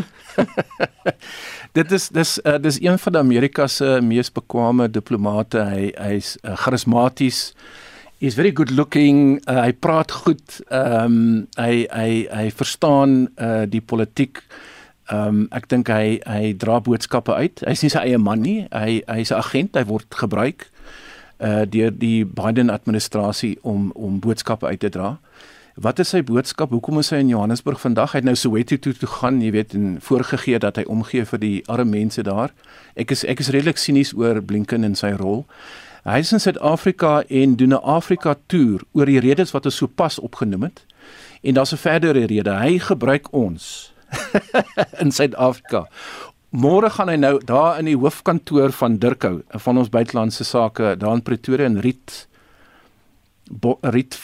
[1.79, 5.63] dit is dis uh, dis een van Amerika se mees bekwame diplomate.
[5.73, 7.53] Hy hy's uh, charismaties.
[8.23, 9.41] He's very good looking.
[9.47, 10.61] Uh, hy praat goed.
[10.71, 14.45] Ehm um, hy hy hy verstaan uh, die politiek.
[15.11, 17.65] Ehm um, ek dink hy hy dra boodskappe uit.
[17.67, 18.63] Hy's nie sy eie man nie.
[18.71, 19.77] Hy hy's 'n agent.
[19.77, 20.69] Hy word gebruik
[21.43, 25.17] uh deur die Biden administrasie om om boodskappe uit te dra.
[25.75, 26.69] Wat is sy boodskap?
[26.69, 28.13] Hoekom is hy in Johannesburg vandag?
[28.13, 31.41] Hy het nou Soweto toe toe gaan, jy weet, en voorgegee dat hy omgee vir
[31.41, 32.53] die arme mense daar.
[32.93, 35.47] Ek is ek is redelik sinies oor Blinken en sy rol.
[36.05, 40.19] Hy is in Suid-Afrika en doen 'n Afrika toer oor die redes wat ons sopas
[40.19, 40.85] opgenoem het.
[41.43, 42.53] En daar's 'n verdere rede.
[42.53, 43.95] Hy gebruik ons
[45.03, 45.89] in Suid-Afrika.
[46.51, 51.15] Môre gaan hy nou daar in die hoofkantoor van Dirkou van ons buitelandse sake daar
[51.15, 52.29] in Pretoria in Riet
[53.81, 54.15] Riet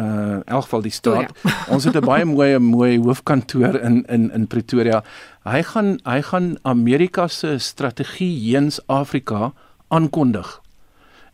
[0.00, 0.04] uh
[0.36, 1.30] in elk geval die straat.
[1.30, 1.74] Oh, ja.
[1.74, 5.02] ons het 'n baie mooi mooi hoofkantoor in in in Pretoria.
[5.44, 9.52] Hy gaan hy gaan Amerika se strategie heens Afrika
[9.88, 10.60] aankondig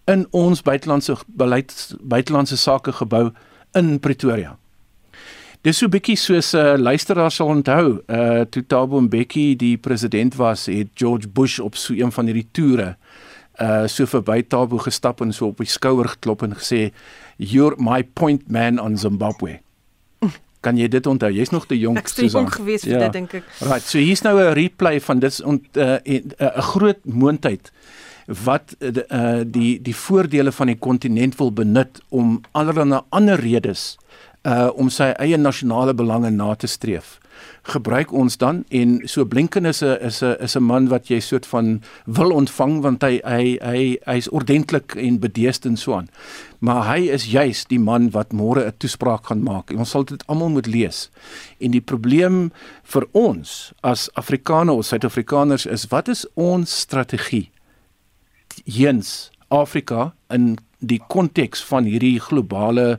[0.05, 3.31] in ons buitelandse beleid buitelandse sake gebou
[3.72, 4.57] in Pretoria.
[5.62, 10.35] Dis so bietjie soos 'n uh, luisteraar sal onthou, uh toe Thabo Mbeki die president
[10.35, 12.96] was, het George Bush op so een van hierdie toere
[13.61, 16.90] uh so verby Thabo gestap en so op die skouer geklop en gesê
[17.43, 19.59] you're my point man on Zimbabwe.
[20.63, 21.31] Kan jy dit onthou?
[21.35, 22.23] Jy's nog te jonk so.
[22.23, 23.01] Ek sê ongewees vir ja.
[23.07, 23.49] dit dink ek.
[23.67, 25.97] Right, so hier's nou 'n replay van dit uh, 'n uh,
[26.39, 27.73] uh, groot moondheid
[28.27, 33.97] wat uh, die die voordele van die kontinent wil benut om allerlei ander redes
[34.43, 37.19] uh om sy eie nasionale belange na te streef
[37.63, 41.21] gebruik ons dan en so Blinken is 'n is 'n is 'n man wat jy
[41.21, 46.09] soort van wil ontvang want hy hy hy hy's ordentlik en bedeesd en so aan.
[46.59, 49.71] Maar hy is juis die man wat môre 'n toespraak gaan maak.
[49.71, 51.11] En ons sal dit almal moet lees.
[51.61, 52.53] En die probleem
[52.83, 57.51] vir ons as Afrikaners of Suid-Afrikaners is wat is ons strategie?
[58.65, 62.97] Hens Afrika in die konteks van hierdie globale uh,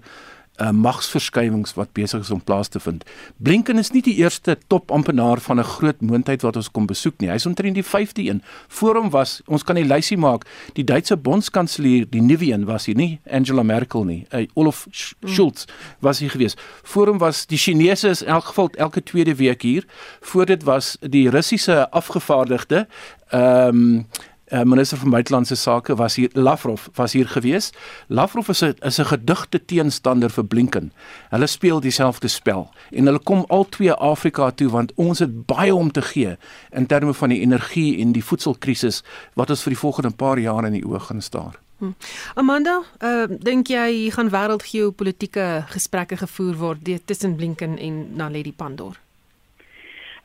[0.57, 3.03] magsverskywings wat besig is om plaas te vind.
[3.37, 7.29] Blinken is nie die eerste topamptenaar van 'n groot moondheid wat ons kom besoek nie.
[7.29, 8.43] Hy's omtrent die 5de een.
[8.67, 12.85] Voor hom was, ons kan die lysie maak, die Duitse bondskanselier, die nuwe een was
[12.85, 14.25] hier nie, Angela Merkel nie.
[14.31, 15.29] Uh, Olaf mm.
[15.29, 15.65] Scholz
[15.99, 16.55] was hier gewees.
[16.83, 19.85] Voor hom was die Chinese is in elk geval elke tweede week hier.
[20.21, 22.87] Voor dit was die Russiese afgevaardigde
[23.29, 24.07] ehm um,
[24.53, 27.71] uh, minister van buitelandse sake was hier Lavrov was hier gewees.
[28.07, 30.91] Lavrov is 'n is 'n gedigte teenstander vir Blinken.
[31.29, 35.75] Hulle speel dieselfde spel en hulle kom al twee Afrika toe want ons het baie
[35.75, 36.37] om te gee
[36.71, 40.65] in terme van die energie en die voedselkrisis wat ons vir die volgende paar jaar
[40.65, 41.59] in die oë gaan staar.
[41.77, 41.91] Hm.
[42.33, 48.99] Amanda, uh, dink jy gaan wêreldgeopolitiese gesprekke gevoer word tussen Blinken en Naledi Pandor?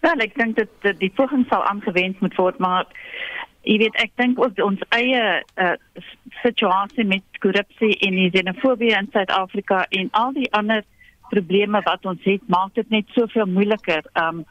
[0.06, 2.86] Ja, ek dink dat die poging sal aangewend moet word, maar
[3.62, 5.74] jy weet ek dink ook ons eie uh,
[6.42, 10.84] situasie met korrupsie en die xenofobie in Suid-Afrika en al die ander
[11.30, 14.44] probleme wat ons het maak dit net soveel moeiliker um,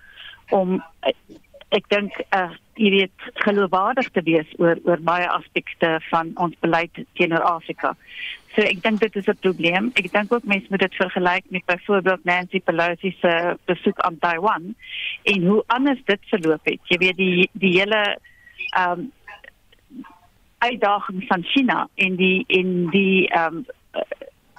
[0.55, 0.79] om
[1.75, 7.01] ek dink uh, jy weet geloofwaardig te wees oor oor baie aspekte van ons beleid
[7.19, 7.93] teenoor Afrika.
[8.55, 9.91] So ek dink dit is 'n probleem.
[9.95, 14.75] Ek dink ook mense moet dit vergelyk met byvoorbeeld Nancy Pelosi se besoek aan Taiwan
[15.23, 16.79] en hoe anders dit verloop het.
[16.87, 18.17] Jy weet die die hele
[18.77, 19.11] um,
[20.57, 23.65] uitdaging van China en die in die ehm um,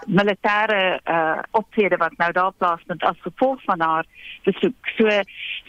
[0.09, 4.07] militêre uh, optrede wat nou daar plaasvind as gevolg van haar
[4.45, 4.87] besoek.
[4.97, 5.11] So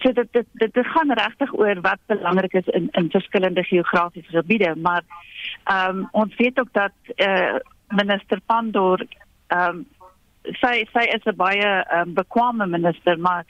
[0.02, 4.32] so dit dit dit, dit gaan regtig oor wat belangrik is in in verskillende geografiese
[4.32, 5.04] gebiede, maar
[5.64, 7.56] ehm um, ons weet ook dat uh,
[7.88, 9.06] minister Pandor
[9.48, 9.88] ehm um,
[10.44, 13.46] sy sy is 'n baie um, bekwame minister, maar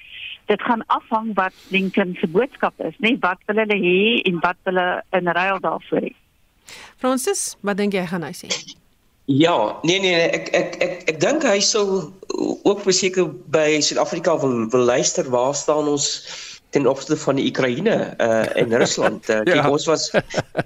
[0.47, 4.57] dit gaan afhang wat Lincoln se boodskap is, nie wat wil hulle hê en wat
[4.63, 6.13] hulle in ruil daarvoor hê.
[6.97, 8.49] Francis, wat dink jy gaan hy sê?
[9.29, 12.13] Ja, nee nee nee, ek ek ek ek dink hy sou
[12.65, 16.07] ook beseker by Suid-Afrika wil wil luister waar staan ons
[16.69, 19.29] ten opsigte van die Oekraïne uh en Rusland.
[19.29, 19.69] Uh, ja.
[19.69, 20.11] ons was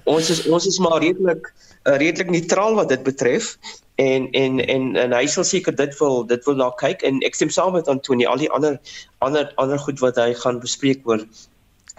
[0.04, 1.48] ons is ons is maar redelik
[1.84, 3.56] uh, redelik neutraal wat dit betref
[3.94, 7.38] en en en en hy sal seker dit wil dit wil na kyk en ek
[7.38, 8.78] stem saam met Antonie al die ander
[9.24, 11.22] ander ander goed wat hy gaan bespreek oor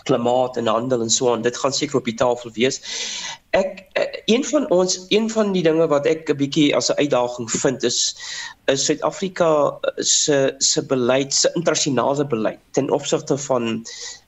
[0.06, 1.42] klimaat en handel en so aan.
[1.42, 2.82] Dit gaan seker op die tafel wees.
[3.58, 7.00] Ek eh, een van ons een van die dinge wat ek 'n bietjie as 'n
[7.00, 8.00] uitdaging vind is
[8.68, 13.86] is Suid-Afrika se se beleid, se internasionale beleid ten opsigte van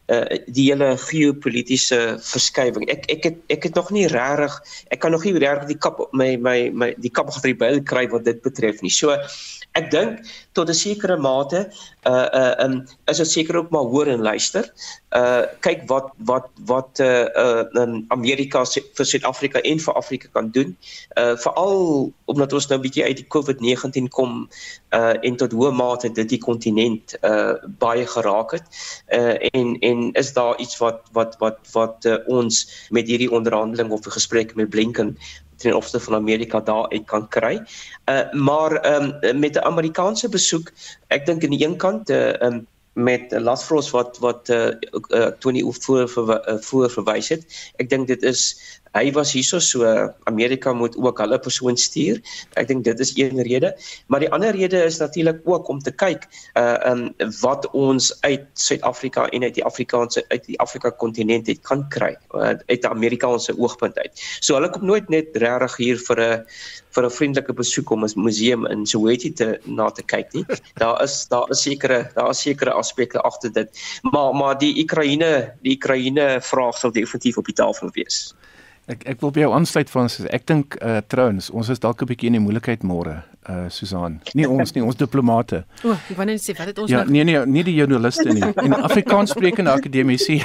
[0.07, 2.87] uh die hele geopolitiese verskywing.
[2.89, 4.53] Ek ek het ek het nog nie regtig
[4.87, 7.81] ek kan nog nie regtig die kap my my my die kap agter die byl
[7.83, 8.91] kry wat dit betref nie.
[8.91, 9.11] So
[9.75, 10.23] ek dink
[10.57, 11.59] tot 'n sekere mate
[12.11, 12.75] uh uh um,
[13.11, 14.65] is dit seker ook maar hoor en luister.
[15.15, 18.63] Uh kyk wat wat wat uh uh in Amerika
[18.97, 20.75] vir Suid-Afrika en vir Afrika kan doen.
[21.17, 24.49] Uh veral omdat ons nou 'n bietjie uit die COVID-19 kom
[24.91, 28.65] uh en tot hoe mate dit die kontinent uh baie geraak het.
[29.13, 33.91] Uh en en is daar iets wat wat wat wat uh, ons met hierdie onderhandeling
[33.91, 35.17] of gesprek met Blinken
[35.57, 37.61] ten opsigte van Amerika daar uit kan kry.
[38.05, 40.71] Uh maar ehm um, met 'n Amerikaanse besoek,
[41.07, 44.73] ek dink aan die een kant uh um, met Lasfros wat wat uh,
[45.09, 47.45] uh Tony voor voor, voor verwys het.
[47.77, 48.57] Ek dink dit is
[48.93, 49.85] hy was hierso so
[50.29, 52.21] Amerika moet ook hulle persoon stuur.
[52.55, 53.73] Ek dink dit is een rede,
[54.07, 57.07] maar die ander rede is natuurlik ook om te kyk uh um
[57.41, 62.15] wat ons uit Suid-Afrika en uit die Afrikaanse uit die Afrika kontinent het kan kry
[62.35, 64.13] uh, uit 'n Amerikaanse oogpunt uit.
[64.39, 66.45] So hulle kom nooit net regtig hier vir 'n
[66.97, 70.45] vir 'n vriendelike besoek om 'n museum in Soweto te na te kyk nie.
[70.81, 73.69] Daar is daar is sekere daar is sekere aspekte agter dit.
[74.01, 78.33] Maar maar die Oekraïne die Oekraïne vraag sal definitief op die tafel wees.
[78.87, 82.07] Ek ek wil by jou aansluit van ek dink uh trouens ons is dalk 'n
[82.07, 84.21] bietjie in die moeilikheid môre uh Susan.
[84.33, 85.65] Nie ons nie, ons diplomate.
[85.83, 88.31] O, ek wou net sê wat het ons ja, nog Nee nee, nie die joernaliste
[88.31, 88.43] nie.
[88.63, 90.39] En Afrikaans sprekende akademici.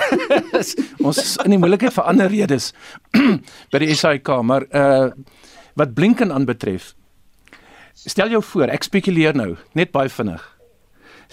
[1.07, 2.73] ons is in die moeilikheid vir ander redes
[3.73, 5.13] by die SAIK, maar uh
[5.79, 6.95] wat Blinken aanbetref.
[7.95, 10.43] Stel jou voor, ek spekuleer nou, net baie vinnig.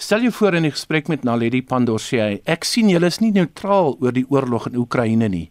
[0.00, 3.20] Stel jou voor in 'n gesprek met Naledi Pandor sê hy, ek sien julle is
[3.20, 5.50] nie neutraal oor die oorlog in Oekraïne nie.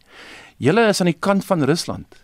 [0.60, 2.18] Julle is aan die kant van Rusland.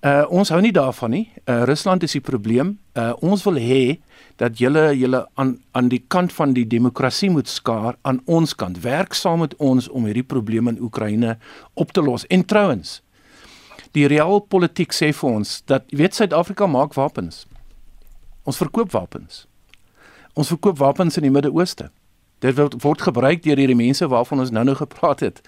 [0.00, 1.24] Uh ons hou nie daarvan nie.
[1.44, 2.78] Uh Rusland is die probleem.
[2.96, 3.98] Uh ons wil hê
[4.40, 8.80] dat julle julle aan aan die kant van die demokrasie moet skaar aan ons kant.
[8.80, 11.36] Werk saam met ons om hierdie probleme in Oekraïne
[11.74, 12.24] op te los.
[12.32, 13.02] En trouens,
[13.92, 17.44] die realpolitiek sê vir ons dat weet Suid-Afrika maak wapens.
[18.44, 19.44] Ons verkoop wapens.
[20.32, 21.90] Ons verkoop wapens in die Midde-Ooste.
[22.44, 25.40] Dit word, word gebruik deur hierdie mense waarvan ons nou-nou gepraat het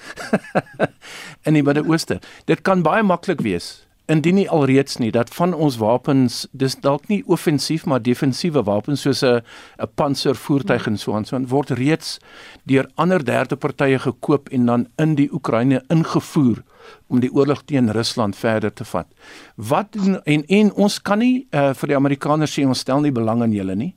[1.47, 2.21] in die Midde-Ooste.
[2.49, 7.11] Dit kan baie maklik wees indien nie alreeds nie dat van ons wapens dis dalk
[7.13, 9.43] nie offensief maar defensiewe wapens soos 'n
[9.85, 12.19] 'n panservoertuig en so aan so word reeds
[12.65, 16.63] deur ander derde partye gekoop en dan in die Oekraïne ingevoer
[17.07, 19.07] om die oorlog teen Rusland verder te vat.
[19.57, 23.43] Wat en en ons kan nie uh, vir die Amerikaners sê ons stel nie belang
[23.43, 23.95] in julle nie.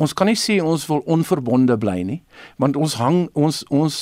[0.00, 2.20] Ons kan nie sê ons wil onverbonde bly nie,
[2.62, 3.96] want ons hang ons ons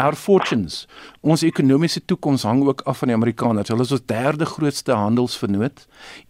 [0.00, 0.86] our fortunes,
[1.20, 3.68] ons ekonomiese toekoms hang ook af van die Amerikaners.
[3.68, 5.84] Hulle is ons derde grootste handelsvernoot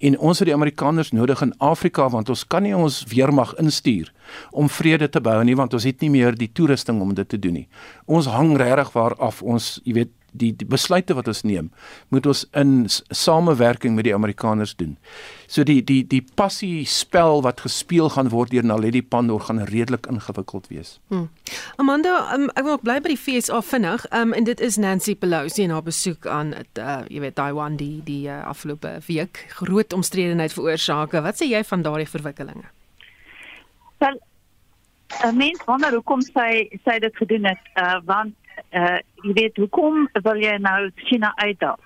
[0.08, 4.10] en ons het die Amerikaners nodig in Afrika want ons kan nie ons weermag instuur
[4.50, 7.38] om vrede te bou nie want ons het nie meer die toerusting om dit te
[7.38, 7.68] doen nie.
[8.10, 11.70] Ons hang regtig waar af ons, jy weet, die die besluite wat ons neem,
[12.08, 14.96] moet ons in samewerking met die Amerikaners doen.
[15.46, 20.06] So die die die passie spel wat gespeel gaan word deur Naledi Pandor gaan redelik
[20.10, 20.98] ingewikkeld wees.
[21.08, 21.28] Hmm.
[21.76, 24.06] Amanda, um, ek wil bly by die FSA vinnig.
[24.10, 27.76] Um, en dit is Nancy Pelosi en haar besoek aan dit uh, jy weet Taiwan
[27.80, 31.16] die die uh, afgelope week groot omstredenheid veroorsaak.
[31.24, 32.68] Wat sê jy van daardie verwikkelinge?
[34.02, 34.16] Wel,
[35.20, 38.34] 'n mens wonder hoekom sy sy dit gedoen het, uh, want
[38.70, 41.80] uh jy weet hoekom wil jy nou China uitdaag?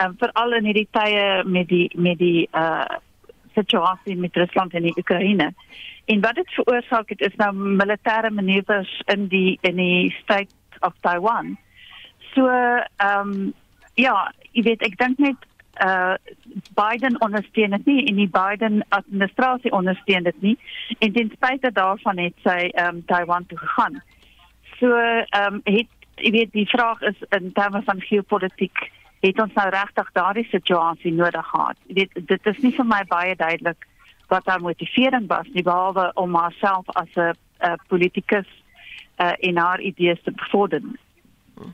[0.00, 2.98] Um, veral in hierdie tye met die met die uh
[3.54, 5.50] situasie met Rusland en die Oekraïne.
[6.04, 10.94] En wat dit veroorsaak het is nou militêre manoeuvres in die in die state of
[11.00, 11.56] Taiwan.
[12.34, 13.54] So ehm um,
[13.94, 15.46] ja, jy weet ek dink net
[15.84, 16.14] uh
[16.74, 20.56] Biden ondersteun dit nie en die Biden administrasie ondersteun dit nie
[20.98, 24.02] en ten spyte daarvan het sy ehm um, Taiwan toe gegaan.
[24.78, 25.88] So ehm um, het
[26.22, 31.12] jy weet die vraag is in terme van geopolitiek het ons nou regtig daardie situasie
[31.12, 31.76] nodig gehad.
[31.86, 33.86] Jy weet dit is nie vir my baie duidelik
[34.32, 38.48] wat haar motivering was nie behalwe om haarself as 'n politikus
[39.18, 40.80] uh, en haar idees te bevorder.
[41.54, 41.72] Hmm.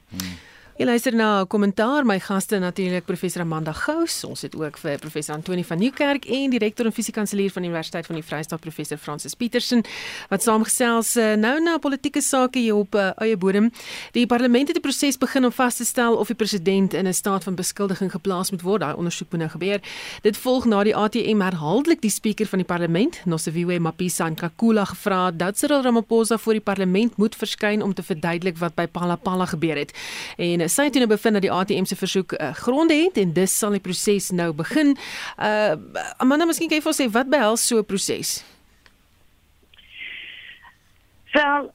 [0.76, 4.24] Jy luister na 'n kommentaar my gaste natuurlik professor Amanda Gous.
[4.24, 7.70] Ons het ook vir professor Antoni van Nieuwkerk en die rektor en fisiekanselier van die
[7.70, 9.84] Universiteit van die Vrystaat professor Francis Petersen
[10.28, 13.72] wat saamgesels eh, nou na politieke sake hier op uh, eie bodem.
[14.12, 17.14] Die parlement het 'n proses begin om vas te stel of die president in 'n
[17.14, 18.80] staat van beskuldiging geplaas moet word.
[18.80, 19.80] Daai ondersoek moet nou gebeur.
[20.22, 25.30] Dit volg na die ATM herhaaldelik die spreker van die parlement, Nosiviwe Mapisa Nkakula gevra
[25.30, 29.76] dat Cyril Ramaphosa voor die parlement moet verskyn om te verduidelik wat by Palapala gebeur
[29.76, 29.92] het.
[30.36, 33.58] En sy het nou bevind dat die ATM se versoek uh, gronde het en dis
[33.58, 34.96] sal die proses nou begin.
[35.38, 35.76] Uh
[36.18, 38.44] Amanda, miskien kan jy vir ons sê wat behels so 'n proses?
[41.32, 41.72] Wel,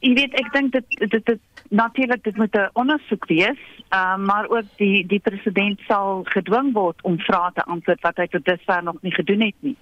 [0.00, 4.48] jy weet ek dink dit dit dit natuurlik dit moet 'n ondersoek wees, uh, maar
[4.48, 8.82] ook die die president sal gedwing word om vrae te antwoord wat hy tot dusver
[8.82, 9.76] nog nie gedoen het nie.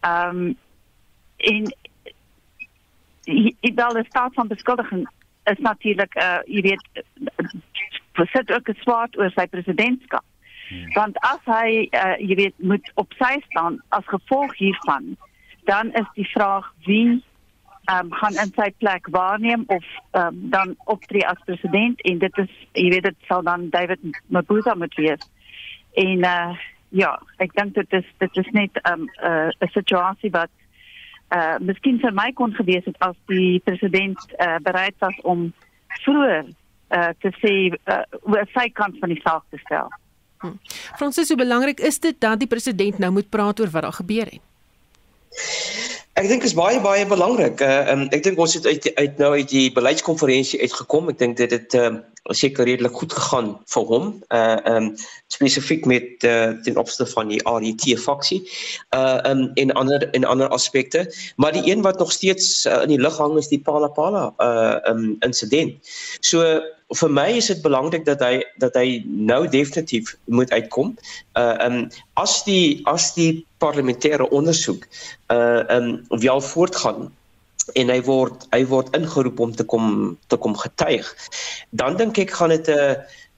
[0.00, 0.56] Ehm um,
[1.36, 1.74] en
[3.24, 5.08] die wel die staat van beskuldiging
[5.44, 7.04] is natuurlik uh jy weet
[8.14, 10.24] sit ook geswaard oor sy presidentskap.
[10.68, 10.92] Hmm.
[10.94, 15.16] Want as hy uh, jy weet moet op sy staan as gevolg hiervan,
[15.64, 17.22] dan is die vraag wie
[17.90, 22.18] ehm um, gaan in sy plek waarneem of ehm um, dan optree as president en
[22.18, 25.30] dit is jy weet dit sal dan David Mabuza moet wees.
[25.94, 26.54] En uh
[26.92, 30.50] ja, ek dink dit is dit is net ehm, 'n um, 'n uh, situasie wat
[31.34, 35.52] uh miskien vir my kon gewees het as die president uh bereid was om
[36.04, 36.44] vroeër
[36.92, 39.90] uh, te sê uh, oor sy kant van die saak te stel.
[40.42, 40.56] Hm.
[40.98, 44.30] Fransis, hoe belangrik is dit dat die president nou moet praat oor wat daar gebeur
[44.30, 44.42] het?
[46.12, 47.62] Ek dink is baie baie belangrik.
[47.64, 51.08] Uh, um, ek dink ons het uit uit nou uit die beleidskonferensie uitgekom.
[51.08, 52.02] Ek dink dit het uh,
[52.36, 54.10] seker redelik goed gegaan vir hom.
[54.28, 54.90] Uh um
[55.32, 58.42] spesifiek met uh, ten opsigte van die RET faksie.
[58.92, 62.92] Uh um en ander en ander aspekte, maar die een wat nog steeds uh, in
[62.92, 65.80] die lug hang is die Palapala uh um insident.
[66.20, 66.60] So
[66.98, 70.94] vir my is dit belangrik dat hy dat hy nou definitief moet uitkom.
[71.38, 71.78] Uh um
[72.20, 74.86] as die as die parlementêre ondersoek
[75.32, 77.10] uh um wel voortgaan
[77.78, 81.08] en hy word hy word ingeroep om te kom te kom getuig.
[81.70, 82.94] Dan dink ek gaan dit 'n uh,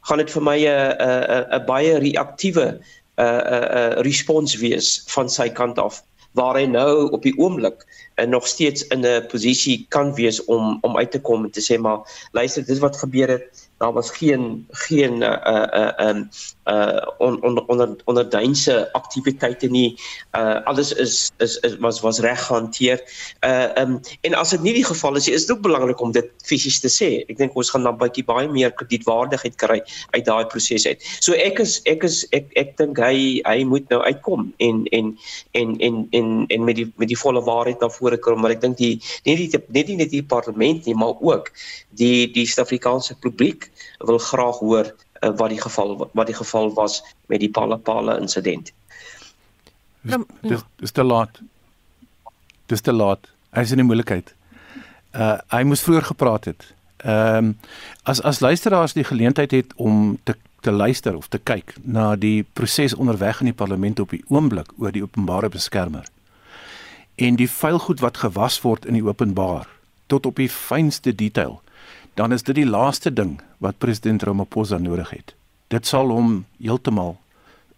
[0.09, 2.81] gaan dit vir my 'n 'n 'n baie reaktiewe 'n
[3.19, 6.03] uh, 'n uh, uh, respons wees van sy kant af
[6.35, 10.79] waar hy nou op die oomblik en nog steeds in 'n posisie kan wees om
[10.83, 14.11] om uit te kom en te sê maar luister dis wat gebeur het daar was
[14.11, 16.29] geen geen uh uh um
[16.64, 20.00] uh on, onder onder onder duinse aktiwiteite nie.
[20.33, 23.00] Uh alles is is, is was was reg gehanteer.
[23.40, 26.31] Uh um en as dit nie die geval is is dit ook belangrik om dit
[26.44, 27.11] fisies te sê.
[27.29, 29.81] Ek dink ons gaan dan bietjie baie meer kredietwaardigheid kry
[30.16, 31.05] uit daai proses uit.
[31.20, 35.12] So ek is ek is ek ek dink hy hy moet nou uitkom en en
[35.53, 38.40] en en en en met die met die volle waarheid na vore kom.
[38.40, 38.96] Maar ek dink die
[39.29, 41.53] nie die net nie net die parlement nie maar ook
[42.00, 43.68] die die Suid-Afrikaanse publiek
[44.00, 44.94] wil graag hoor
[45.25, 48.73] uh, wat die geval wat die geval was met die Palapala insident.
[50.43, 51.41] Dis dis te laat.
[52.67, 53.29] Dis te laat.
[53.51, 54.35] Hy is in die moeilikheid.
[55.15, 56.67] Uh hy moes vroeër gepraat het.
[57.05, 57.55] Ehm um,
[58.03, 62.45] as as luisteraars die geleentheid het om te te luister of te kyk na die
[62.57, 66.07] proses onderweg in die parlement op die oomblik oor die openbare beskermer
[67.21, 69.69] en die vuilgoed wat gewas word in die openbaar
[70.09, 71.61] tot op die fynste detail
[72.14, 75.35] dan is dit die laaste ding wat president Ramaphosa nodig het.
[75.68, 77.16] Dit sal hom heeltemal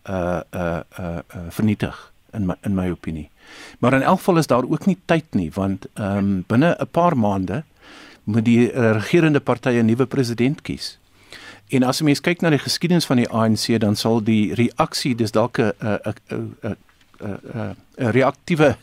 [0.06, 3.30] uh uh uh, uh vernietig in my in my opinie.
[3.78, 6.90] Maar in elk geval is daar ook nie tyd nie want ehm um, binne 'n
[6.90, 7.64] paar maande
[8.24, 10.98] moet die regerende party 'n nuwe president kies.
[11.68, 15.14] En as 'n mens kyk na die geskiedenis van die ANC, dan sal die reaksie
[15.14, 16.76] dis dalk 'n 'n 'n 'n
[17.96, 18.76] 'n reaktiewe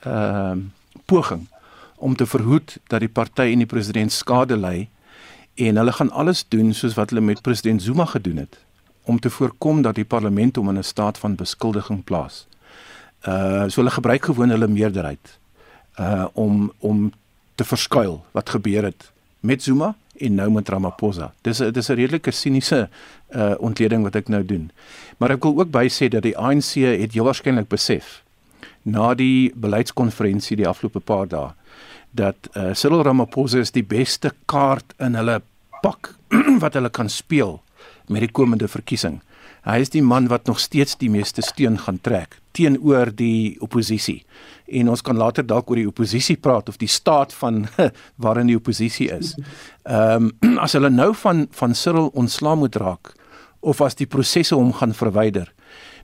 [0.00, 0.64] ehm uh,
[1.04, 1.46] poging
[1.96, 4.88] om te verhoed dat die party en die president skade ly
[5.54, 8.58] en hulle gaan alles doen soos wat hulle met president Zuma gedoen het
[9.06, 12.46] om te voorkom dat die parlement hom in 'n staat van beskuldiging plaas.
[13.28, 15.38] Uh so hulle gebruik gewoon hulle meerderheid
[16.00, 17.12] uh om om
[17.54, 21.32] te verskuil wat gebeur het met Zuma en nou met Ramaphosa.
[21.40, 22.88] Dis 'n dis 'n redelike siniese
[23.30, 24.70] uh ontleding wat ek nou doen.
[25.16, 28.25] Maar ek wil ook by sê dat die ANC het heel waarskynlik besef
[28.84, 31.52] na die beleidskonferensie die afgelope paar dae
[32.16, 35.40] dat uh Cyril Ramaphosa is die beste kaart in hulle
[35.82, 36.14] pak
[36.62, 37.58] wat hulle kan speel
[38.08, 39.20] met die komende verkiesing.
[39.66, 44.22] Hy is die man wat nog steeds die meeste steun gaan trek teenoor die oppositie.
[44.66, 47.66] En ons kan later dalk oor die oppositie praat of die staat van
[48.22, 49.34] waarin die oppositie is.
[49.84, 53.12] Ehm um, as hulle nou van van Cyril ontslaa moet raak
[53.60, 55.50] of as die prosesse hom gaan verwyder,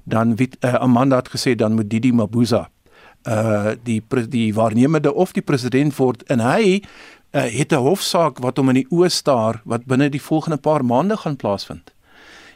[0.04, 2.68] dan weet uh, Amanda het gesê dan moet Didi Mabuza
[3.28, 6.82] uh die die waarnemende of die president word en hy
[7.32, 10.84] uh, het 'n hofsaak wat hom in die oë staar wat binne die volgende paar
[10.84, 11.92] maande gaan plaasvind.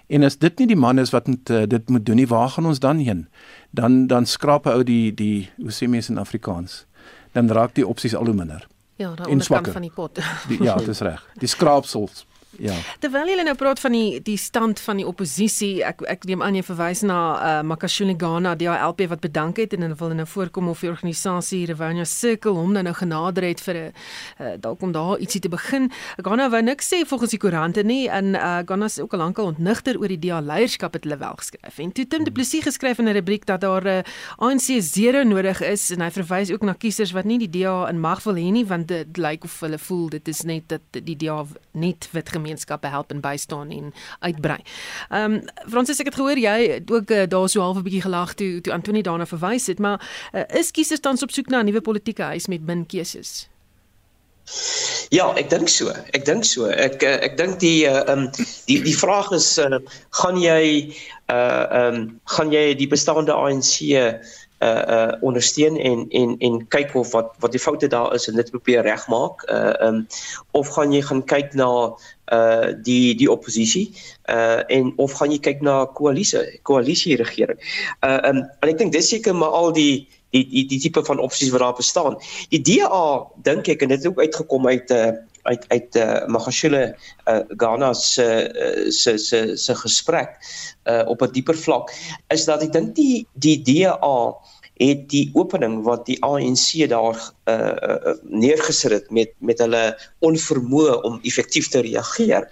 [0.07, 2.49] En as dit nie die man is wat met, uh, dit moet doen nie, waar
[2.49, 3.27] gaan ons dan heen?
[3.71, 6.87] Dan dan skraap ou die die hoe sê mense in Afrikaans?
[7.33, 8.67] Dan raak die opsies al hoe minder.
[8.97, 10.19] Ja, daar onderkant van die pot.
[10.49, 11.27] die, ja, dit is reg.
[11.39, 12.27] Die skraapsels
[12.59, 12.75] Ja.
[13.01, 16.55] Terwyl jy nou praat van die die stand van die oppositie, ek ek neem aan
[16.59, 20.27] jy verwys na uh, Makashule Ghana, die ALP wat bedank het en hulle wil nou
[20.27, 23.93] voorkom of die organisasie Revenue Circle hom nou, genader het vir 'n
[24.41, 25.91] uh, dalk om daar ietsie te begin.
[26.17, 29.47] Ghana wou niks sê volgens die koerante nie en uh, Ghana is ook al lankal
[29.47, 31.79] ontnigter oor die DA leierskap het hulle wel geskryf.
[31.79, 34.03] En toe Tim Du Plessis geskryf in 'n rubriek dat daar 'n uh,
[34.39, 38.01] ANC zero nodig is en hy verwys ook na kiesers wat nie die DA in
[38.01, 41.17] mag wil hê nie want dit lyk of hulle voel dit is net dat die
[41.17, 44.61] DA net wit gemeenskappe help en bystaan en uitbrei.
[45.11, 48.35] Ehm um, Fransis ek het gehoor jy ook uh, daar so half 'n bietjie gelag
[48.35, 50.01] toe toe Antonie daarna verwys het, maar
[50.33, 53.49] uh, is kiesers tans op soek na 'n nuwe politieke huis met min keuses?
[55.11, 55.91] Ja, ek dink so.
[56.15, 56.69] Ek dink so.
[56.71, 59.79] Ek eh, ek dink die ehm um, die die vraag is uh,
[60.21, 60.95] gaan jy
[61.31, 63.83] uh ehm um, gaan jy die bestaande ANC
[64.61, 68.37] uh uh ondersteun en en en kyk of wat wat die foute daar is en
[68.37, 69.45] dit probeer regmaak.
[69.51, 70.07] Uh um
[70.51, 71.69] of gaan jy gaan kyk na
[72.33, 73.93] uh die die oppositie
[74.29, 77.61] uh en of gaan jy kyk na koalisie koalisie regering.
[78.01, 81.21] Uh um en ek dink dis seker maar al die die die die tipe van
[81.21, 82.17] opsies wat daar bestaan.
[82.49, 85.13] Die DA dink ek en dit het ook uitgekom uit uh
[85.47, 86.83] uit uit uh Magashule
[87.31, 90.37] uh Ghana se uh, se se se gesprek
[90.85, 91.93] uh op 'n dieper vlak
[92.35, 94.35] is dat ek dink die die DA
[94.77, 97.17] het die opening wat die ANC daar
[97.49, 99.85] uh, uh neergesit het met met hulle
[100.21, 102.45] onvermoë om effektief te reageer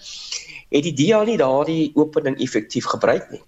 [0.75, 3.43] het die DA nie daardie opening effektief gebruik nie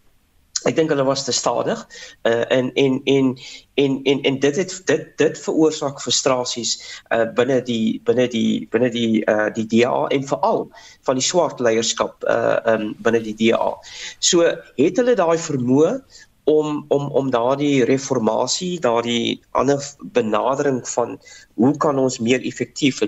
[0.67, 1.87] ek dink hulle was te stadig
[2.29, 3.33] uh en en en
[3.77, 6.77] en en en dit het dit dit veroorsaak frustrasies
[7.15, 10.67] uh binne die binne die binne die uh die DA en veral
[11.09, 13.75] van die swart leierskap uh um binne die DA.
[14.19, 14.47] So
[14.81, 16.01] het hulle daai vermoë
[16.47, 19.83] om om om daardie reformatie, daardie ander
[20.15, 21.17] benadering van
[21.55, 23.01] hoe kan ons meer effektief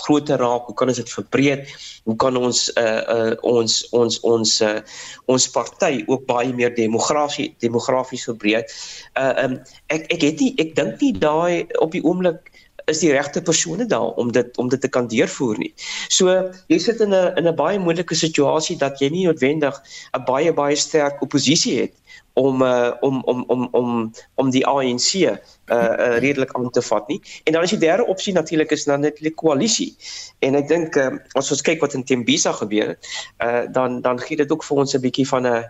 [0.00, 1.68] groter raak, hoe kan ons dit verbreek?
[2.08, 4.78] Hoe kan ons uh uh ons ons ons uh
[5.26, 8.72] ons party ook baie meer demografies demografies verbreek?
[9.12, 9.58] Uh um
[9.92, 12.48] ek ek het nie ek dink nie daai op die oomblik
[12.88, 15.72] is die regte persone daar om dit om dit te kan deurvoer nie.
[16.08, 16.32] So
[16.72, 19.76] jy sit in 'n in 'n baie moeilike situasie dat jy nie noodwendig
[20.14, 21.92] 'n baie baie sterk oppositie het
[22.36, 25.36] om uh, om om om om om die ANC uh,
[25.72, 27.20] uh redelik aan te vat nie.
[27.44, 29.94] En dan is die derde opsie natuurlik is dan net die koalisie.
[30.44, 33.08] En ek dink uh, as ons kyk wat in Tembisa gebeur het,
[33.40, 35.64] uh dan dan gee dit ook vir ons 'n bietjie van 'n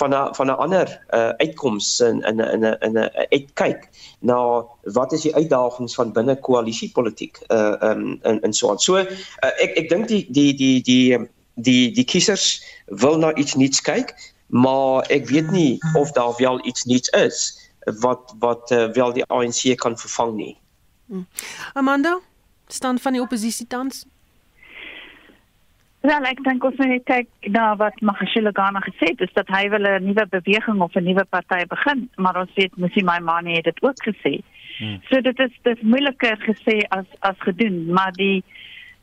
[0.00, 3.88] van 'n van 'n ander uh uitkoms in in 'n in 'n in 'n uitkyk
[4.20, 4.64] na
[4.96, 8.78] wat is die uitdagings van binne koalisiepolitiek uh um in in so aan.
[8.78, 9.04] So uh,
[9.60, 14.16] ek ek dink die die die die die die kiesers wil na iets nuuts kyk
[14.46, 17.38] maar ek weet nie of daar wel iets nuuts is
[18.00, 20.56] wat wat uh, wel die ANC kan vervang nie.
[21.06, 21.26] Hmm.
[21.72, 22.18] Amanda,
[22.66, 24.06] stand van die oppositie tans?
[26.06, 29.64] Wel, ek dink ons moet kyk na wat Magashule Ghana gesê het, is dat hy
[29.72, 33.18] wil 'n nuwe beweging of 'n nuwe party begin, maar ons weet mos nie my
[33.18, 34.42] man het dit ook gesê.
[34.78, 35.00] Hmm.
[35.08, 38.44] So dit is dis moeiliker gesê as as gedoen, maar die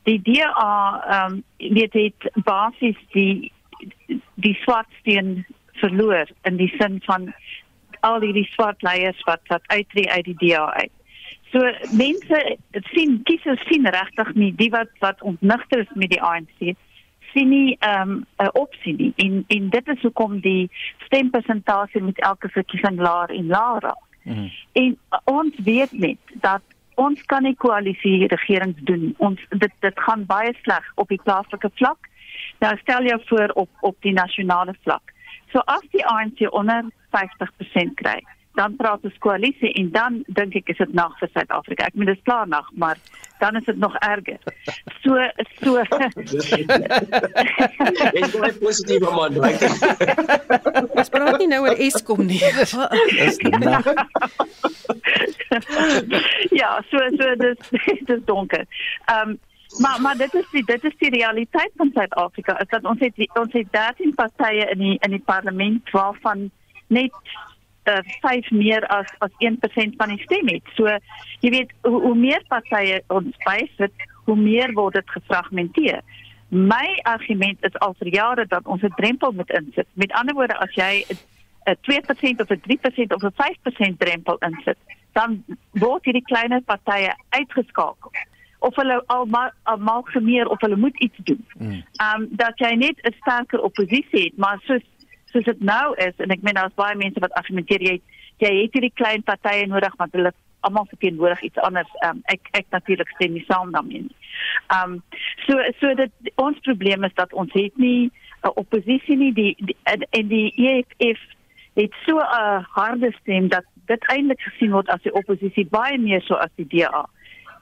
[0.04, 3.52] die DA ehm um, weet dit basies die
[4.36, 5.46] die swart steen
[5.82, 7.34] verloor in die sin van
[8.00, 10.92] al die swart leiers wat wat uittreë uit die DA uit.
[11.54, 11.60] So
[11.94, 12.58] mense
[12.92, 16.74] sien kiesers sien regtig nie die wat wat ontnigter is met die ANC
[17.34, 19.14] sien nie 'n um, opsie nie.
[19.16, 24.04] En en dit is hoekom die stempersentasie met elke verkiesing laer en laer raak.
[24.24, 24.52] Mm.
[24.72, 26.62] En ons weet net dat
[26.96, 29.14] ons kan nie koalisie regerings doen.
[29.18, 32.10] Ons dit dit gaan baie sleg op die plaaslike vlak.
[32.64, 35.12] Nou stel jou voor op op die nasionale vlak.
[35.52, 40.70] So as die ANC onder 50% kry, dan praat ons koalisie en dan dink ek
[40.74, 41.90] is dit nag vir Suid-Afrika.
[41.90, 42.98] Ek meen dit is klaar nag, maar
[43.42, 44.40] dan is dit nog erger.
[45.02, 45.18] So
[45.60, 45.90] so Ek
[48.32, 49.34] glo positief man.
[51.00, 52.42] Ons praat nie nou oor Eskom nie.
[52.54, 53.86] Dis nag.
[56.62, 57.74] ja, so so dis
[58.10, 58.64] dis donker.
[59.10, 59.42] Ehm um,
[59.78, 62.60] maar maar dit is die dit is die realiteit van Suid-Afrika.
[62.60, 66.52] Is dat ons het ons het 13 partye in die in die parlement waarvan
[66.88, 67.14] net
[67.84, 70.74] uh, vyf meer as as 1% van die stem het.
[70.76, 70.98] So
[71.40, 76.02] jy weet hoe, hoe meer partye ons bysit, hoe meer word dit gefragmenteer.
[76.50, 79.88] My argument is al vir jare dat ons 'n drempel moet insit.
[79.94, 81.06] Met ander woorde, as jy
[81.66, 84.78] 'n 2% of 'n 3% of 'n 5% drempel insit,
[85.14, 88.12] dan word hierdie kleiner partye uitgeskakel
[88.64, 91.46] of hulle al maar al maak meer of hulle moet iets doen.
[91.58, 91.84] Mm.
[92.06, 94.86] Um, dat jy net 'n sterker oppositie het, maar soos
[95.32, 98.02] soos dit nou is en ek meen daar's baie mense wat argumenteer jy
[98.38, 101.90] jy het hierdie klein partye nodig want hulle almal verteenwoordig iets anders.
[102.08, 104.16] Um, ek ek natuurlik stem nie saam daarmee nie.
[104.78, 105.02] Um,
[105.46, 108.12] so so dit ons probleem is dat ons het nie
[108.44, 109.78] 'n oppositie nie die, die
[110.10, 111.20] en die EFF
[111.74, 116.22] het so 'n harde stem dat dit eintlik gesien word as die oppositie baie meer
[116.22, 117.06] so as die DA.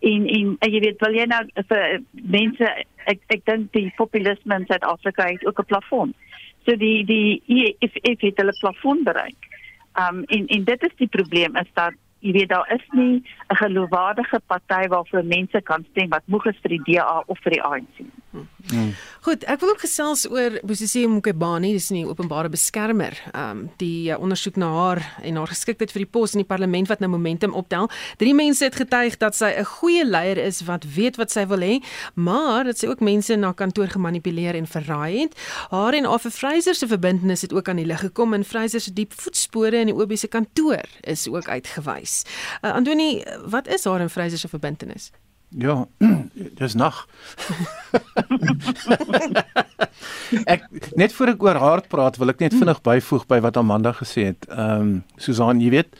[0.02, 2.70] En en jy weet wil jy nou vir mense
[3.12, 6.14] ek ek dink die populisme in Suid-Afrika het ook 'n plafon.
[6.66, 9.50] So die die EFF het hulle plafon bereik.
[10.00, 13.56] Um en en dit is die probleem is dat jy weet daar is nie 'n
[13.56, 17.64] geloofwaardige party waarvoor mense kan stem wat moeg is vir die DA of vir die
[17.64, 18.21] ANC nie.
[18.32, 18.94] Hmm.
[19.26, 23.18] Goed, ek wil ook gesels oor Bosisi Mqobani, dis nie openbare beskermer.
[23.34, 26.48] Ehm um, die uh, ondersoek na haar en haar geskiktheid vir die pos in die
[26.48, 27.90] parlement wat nou momentum optel.
[28.22, 31.60] Drie mense het getuig dat sy 'n goeie leier is wat weet wat sy wil
[31.60, 31.82] hê,
[32.16, 35.36] maar dat sy ook mense na kantoor gemanipuleer en verraai het.
[35.70, 38.94] Haar en Afa Fraser se verbintenis het ook aan die lig gekom en Fraser se
[38.94, 42.24] diep voetspore in die OB se kantoor is ook uitgewys.
[42.62, 45.12] Uh, Antoni, wat is haar en Fraser se verbintenis?
[45.58, 45.88] Ja,
[46.60, 47.08] dis nag.
[50.54, 53.92] ek net voor ek oor haar praat, wil ek net vinnig byvoeg by wat Amanda
[53.98, 54.48] gesê het.
[54.48, 55.98] Ehm um, Susan, jy weet,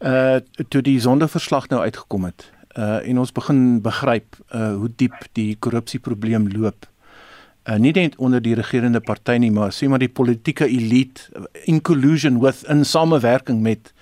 [0.00, 0.38] uh
[0.72, 2.46] toe die sondeverslag nou uitgekom het,
[2.78, 6.88] uh en ons begin begryp uh hoe diep die korrupsieprobleem loop.
[7.68, 11.28] Uh nie net onder die regerende party nie, maar sê maar die politieke elite
[11.68, 13.92] in collusion with in samewerking met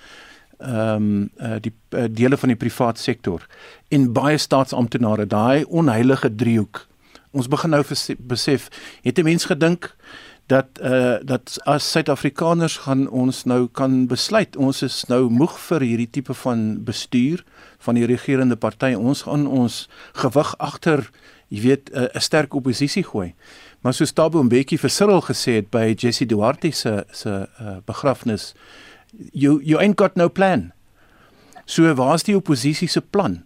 [0.57, 3.47] ehm um, uh, die uh, dele van die privaat sektor.
[3.87, 6.87] En baie staatsamptenare daai onheilige driehoek.
[7.31, 7.83] Ons begin nou
[8.17, 8.69] besef,
[9.01, 9.95] het 'n mens gedink
[10.47, 15.83] dat uh, dat as Suid-Afrikaners gaan ons nou kan besluit ons is nou moeg vir
[15.83, 17.43] hierdie tipe van bestuur
[17.83, 19.89] van die regerende party ons gaan ons
[20.23, 21.09] gewig agter
[21.47, 23.33] jy weet 'n uh, sterk oppositie gooi.
[23.81, 28.53] Maar soos Tabo Mbeki vir Cyril gesê het by Jesse Duarte se se uh, begrafnis
[29.31, 30.71] you you ain't got no plan.
[31.65, 33.45] So waar's die oppositie se plan?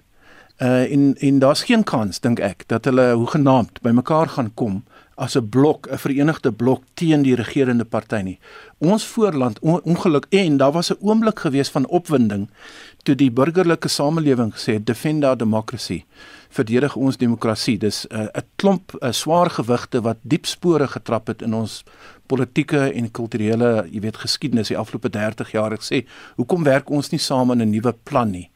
[0.61, 4.83] Uh en en daar's geen kans dink ek dat hulle hoegenaamd bymekaar gaan kom
[5.15, 8.39] as 'n blok, 'n verenigde blok teen die regerende party nie.
[8.77, 12.49] Ons voorland on, ongeluk en daar was 'n oomblik gewees van opwinding
[13.01, 16.03] toe die burgerlike samelewing gesê het defend our democracy
[16.51, 17.77] verdedig ons demokrasie.
[17.77, 21.83] Dis 'n uh, klomp uh, swaar gewigte wat diep spore getrap het in ons
[22.27, 27.19] politieke en kulturele, jy weet, geskiedenis die afgelope 30 jaar gesê, hoekom werk ons nie
[27.19, 28.49] saam aan 'n nuwe plan nie?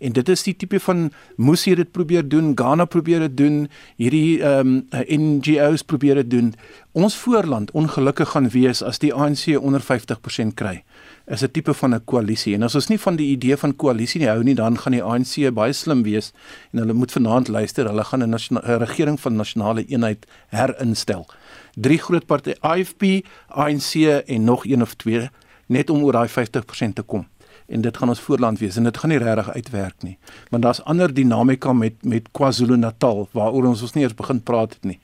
[0.00, 3.68] En dit is die tipe van moes hier dit probeer doen, Ghana probeer dit doen,
[3.96, 6.54] hierdie ehm um, NGOs probeer dit doen.
[6.92, 10.84] Ons voorland ongelukkig gaan wees as die ANC onder 50% kry
[11.26, 12.54] is 'n tipe van 'n koalisie.
[12.54, 15.02] En as ons nie van die idee van koalisie nie hou nie, dan gaan die
[15.02, 16.32] ANC baie slim wees
[16.72, 21.26] en hulle moet vanaand luister, hulle gaan 'n regering van nasionale eenheid herinstel.
[21.74, 23.94] Drie groot partye, IFP, ANC
[24.26, 25.30] en nog een of twee,
[25.66, 27.26] net om oor daai 50% te kom.
[27.66, 30.18] En dit gaan ons voorland wees en dit gaan nie regtig uitwerk nie.
[30.50, 34.84] Want daar's ander dinamika met met KwaZulu-Natal waaroor ons ons nie eers begin praat het
[34.84, 34.98] nie.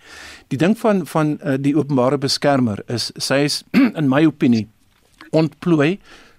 [0.49, 3.63] Die ding van van uh, die openbare beskermer is sy is
[4.01, 4.67] in my opinie
[5.31, 5.99] ontplooi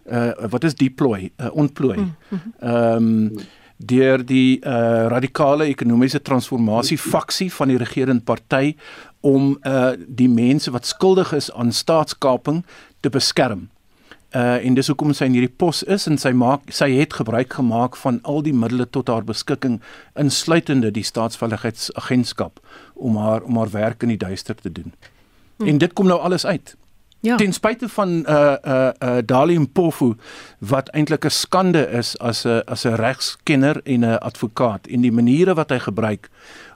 [0.09, 2.53] uh wat is deploy uh, ontplooi mm, mm-hmm.
[2.59, 3.47] ehm um,
[3.79, 8.75] deur die uh radikale ekonomiese transformasie faksie van die regerende party
[9.21, 12.63] om uh die mense wat skuldig is aan staatskaping
[12.99, 13.69] te beskerm
[14.29, 17.55] Uh en dis hoekom sy in hierdie pos is en sy maak sy het gebruik
[17.57, 19.79] gemaak van al die middele tot haar beskikking
[20.21, 22.59] insluitende die staatsveiligheidsagentskap
[22.93, 24.93] om haar om haar werk in die duister te doen.
[25.57, 25.65] Hm.
[25.71, 26.75] En dit kom nou alles uit.
[27.22, 27.36] Ja.
[27.36, 30.13] Ten spyte van uh uh uh Dali Mpofu
[30.59, 35.11] wat eintlik 'n skande is as 'n as 'n regskenner en 'n advokaat en die
[35.11, 36.30] maniere wat hy gebruik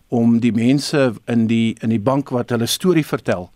[0.07, 3.51] om die mense in die in die bank wat hulle storie vertel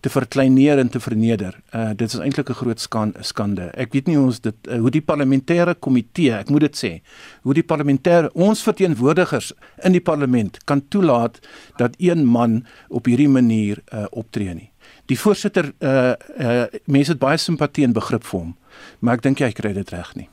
[0.00, 1.60] te verkleineer en te verneder.
[1.74, 2.88] Uh dit is eintlik 'n groot
[3.20, 3.70] skande.
[3.74, 7.02] Ek weet nie ons dit uh, hoe die parlementêre komitee, ek moet dit sê,
[7.42, 9.52] hoe die parlementêre ons verteenwoordigers
[9.84, 11.38] in die parlement kan toelaat
[11.76, 14.71] dat een man op hierdie manier uh optree nie
[15.10, 18.54] die voorsitter uh uh mense het baie simpatie en begrip vir hom,
[19.00, 20.28] maar ek dink hy kry dit reg nie.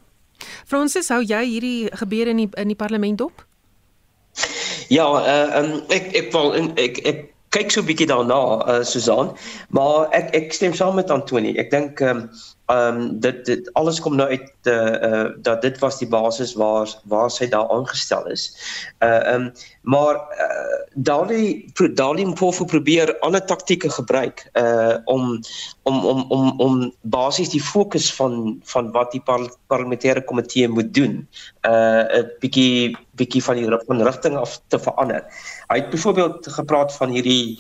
[0.70, 3.46] Fransis, hou jy hierdie gebeure in die in die parlement op?
[4.90, 8.42] Ja, uh um, ek ek wil ek ek kyk so 'n bietjie daarna,
[8.72, 9.34] uh Susan,
[9.70, 11.58] maar ek ek stem saam met Antoni.
[11.58, 12.30] Ek dink um
[12.70, 16.08] ehm um, dit dit alles kom nou uit eh uh, uh, dat dit was die
[16.08, 18.44] basis waar waar sy daar aangestel is.
[19.00, 25.42] Uh ehm um, maar uh, Dali Dali Mpofu probeer ander taktieke gebruik uh om
[25.84, 30.94] om om om om basies die fokus van van wat die par parlementêre komitee moet
[30.94, 31.28] doen
[31.66, 35.24] uh 'n bietjie bietjie van die rigting af te verander.
[35.70, 37.58] Hy het byvoorbeeld gepraat van hierdie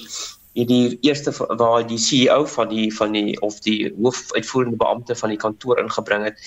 [0.57, 5.37] hierdie eerste waar die CEO van die van die of die hoofuitvoerende beampte van die
[5.37, 6.41] kantoor ingebring het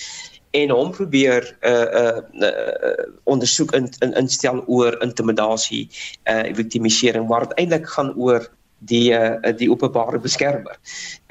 [0.53, 2.49] en hom probeer 'n uh, 'n uh,
[2.89, 5.89] uh, ondersoek in, in instel oor intimidasie,
[6.29, 8.49] uh victimisering waar dit eintlik gaan oor
[8.89, 10.77] die uh, die openbare beskermer.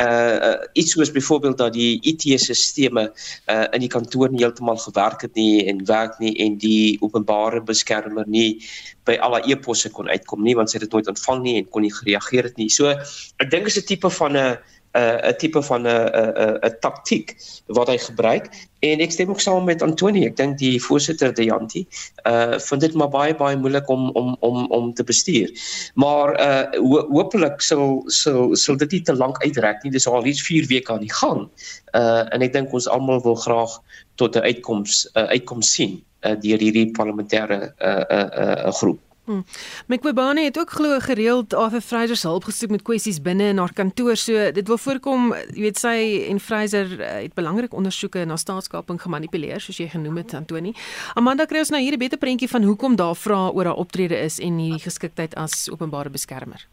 [0.01, 3.09] Uh, uh iets soos byvoorbeeld dat die IT-sisteme
[3.47, 7.63] uh in die kantoor nie heeltemal gewerk het nie en werk nie en die openbare
[7.63, 8.63] beskermer nie
[9.05, 11.69] by al haar e-posse kon uitkom nie want sy het dit nooit ontvang nie en
[11.69, 12.71] kon nie gereageer het nie.
[12.71, 14.59] So ek dink is 'n tipe van 'n
[14.93, 17.37] 'n uh, tipe van 'n 'n 'n taktiek
[17.67, 20.27] wat hy gebruik en ek stem ook saam met Antoni.
[20.27, 21.87] Ek dink die voorsitter De Janti
[22.29, 25.49] uh vind dit maar baie baie moeilik om om om om te bestuur.
[25.95, 29.93] Maar uh ho hopelik sal sal sal dit nie te lank uitrek nie.
[29.93, 31.49] Dis al iets 4 weke aan die gang.
[31.95, 33.79] Uh en ek dink ons almal wil graag
[34.15, 38.29] tot 'n uitkoms uh, uitkoms sien uh, deur hierdie parlementêre uh uh,
[38.67, 39.01] uh groep.
[39.25, 39.45] Hmm.
[39.87, 43.73] Mkwebane het ook glo gereeld Arthur Fraser se hulp gesoek met kwessies binne in haar
[43.73, 44.17] kantoor.
[44.17, 45.95] So dit wil voorkom, jy weet sy
[46.27, 50.75] en Fraser uh, het belangrike ondersoeke na staatskaping gemanipuleer soos jy genoem het Antoni.
[51.15, 54.19] Amanda kry ons nou hier 'n beter prentjie van hoekom daar vra oor haar optrede
[54.19, 56.67] is en die geskiktheid as openbare beskermer.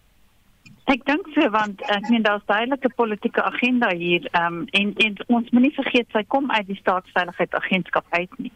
[0.90, 5.50] Ek dink so want ek meen daar's duidelike politieke agenda hier um, en en ons
[5.52, 8.52] moenie vergeet sy kom uit die staatsveiligheidsagentskap uit nie.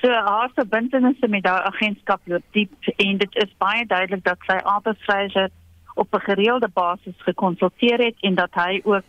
[0.00, 4.56] So haar verbintenisse met daai agentskap loop diep en dit is baie duidelik dat sy
[4.74, 5.50] arbeidsreise
[5.94, 9.04] op 'n gereelde basis gekonsulteer het en dat hy ook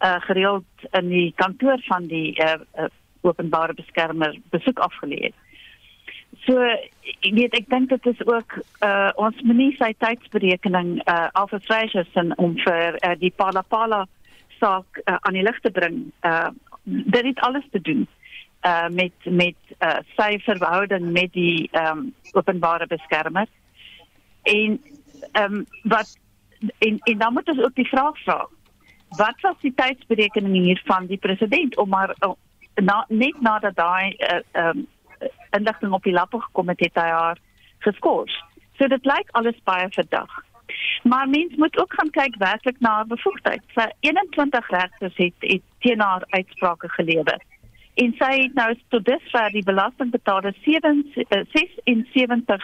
[0.00, 2.84] uh, gereeld in die kantoor van die uh,
[3.20, 5.34] openbare beskermer besoek afgelê het.
[6.46, 6.56] So
[7.20, 11.92] ek weet ek dink dit is ook uh, ons moenie sy tydsberekening uh, afvrees
[12.36, 14.06] om vir uh, die Palapala
[14.60, 16.12] saak uh, aan die lig te bring.
[16.24, 16.48] Uh,
[16.84, 18.08] dit het alles te doen
[18.62, 23.46] uh met met uh sy verhouding met die ehm um, openbare beskermer.
[24.42, 24.80] En
[25.32, 26.18] ehm um, wat
[26.78, 28.48] en en dan moet ons ook die vraag vra.
[29.08, 32.30] Wat was die tydsberekening hier van die president om maar uh,
[32.74, 34.86] na, net nadat daai ehm uh, um,
[35.50, 37.38] inligting op die lappe gekom het, het hy haar
[37.78, 38.44] geskort.
[38.78, 40.44] So dit lyk alles baie verdag.
[41.02, 43.62] Maar mens moet ook gaan kyk werklik na haar bevoegdheid.
[43.74, 47.40] Sy 21 regters het, het teen haar uitsprake gelewer
[47.94, 52.62] en sy het nou tot dusver die belastingbetaler 76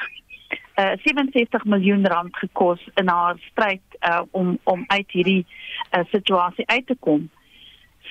[0.76, 6.66] uh 77 miljoen rand gekos in haar stryd uh om om uit hierdie uh, situasie
[6.66, 7.30] uit te kom.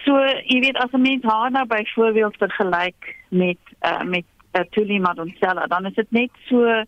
[0.03, 4.99] So jy weet as 'n mens haar nou byvoorbeeld vergelyk met uh met uh, Tuli
[4.99, 6.87] Madonsela, dan is dit net so 'n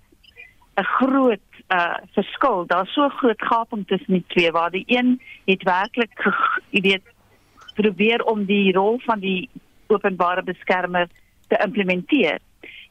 [0.83, 2.65] groot uh verskil.
[2.65, 6.33] Daar's so groot gaping tussen die twee waar die een het werklik
[6.71, 7.03] weet
[7.75, 9.49] probeer om die rol van die
[9.87, 11.07] openbare beskermer
[11.47, 12.39] te implementeer.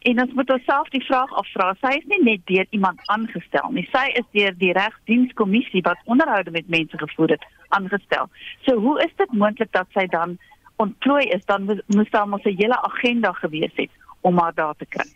[0.07, 3.86] En ons moet onsself die vraag afvra, sy is nie net deur iemand aangestel nie,
[3.92, 7.47] sy is deur die regsdienskommissie wat onderhoude met mense gevoer het
[7.78, 8.30] aangestel.
[8.68, 10.38] So hoe is dit moontlik dat sy dan
[10.82, 13.90] ontplooi is dan moes daar mos 'n hele agenda gewees het
[14.20, 15.09] om haar daar te kry?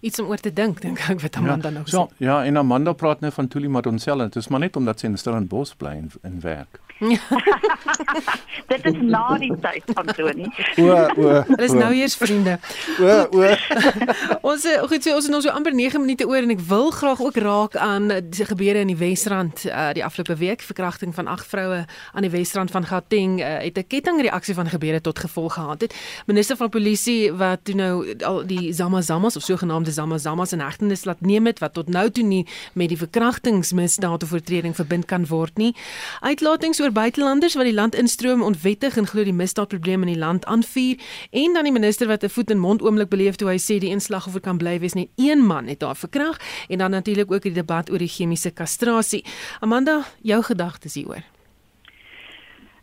[0.00, 2.24] iets om oor te dink dink ek wat Amanda ja, nou so, sê.
[2.24, 5.18] Ja, en Amanda praat nou van Tuli Madonsela, dit is maar net omdat sy in
[5.18, 6.80] Stellenbosch bly en, en werk.
[8.70, 10.46] Dit is na die tyd van Tony.
[10.78, 11.30] O o.
[11.48, 12.58] Hulle is nou eers vriende.
[13.02, 13.48] o o.
[14.50, 16.90] Ons eh, goed so ons het nog so amper 9 minute oor en ek wil
[16.94, 21.26] graag ook raak aan die gebeure in die Wesrand uh, die afgelope week verkrachting van
[21.30, 25.58] agt vroue aan die Wesrand van Gauteng uh, het 'n kettingreaksie van gebeure tot gevolg
[25.58, 25.94] gehad het.
[26.26, 31.20] Minister van polisie wat toe nou al die Zamazamas of sogenaamde Zamazamas in hegtenis laat
[31.20, 35.56] neem het wat tot nou toe nie met die verkrachtingsmisdaad of oortreding verbind kan word
[35.58, 35.74] nie.
[36.20, 40.44] Uitlatings oor buitelanders wat die land instroom onwettig en glo die misdaadprobleem in die land
[40.44, 41.00] aanvuur
[41.40, 43.90] en dan die minister wat 'n voet in mond oomblik beleef toe hy sê die
[43.90, 46.36] inslagoffer kan bly wees net een man het haar verkrag
[46.68, 49.24] en dan natuurlik ook die debat oor die chemiese kastrasie.
[49.60, 51.24] Amanda, jou gedagtes hieroor?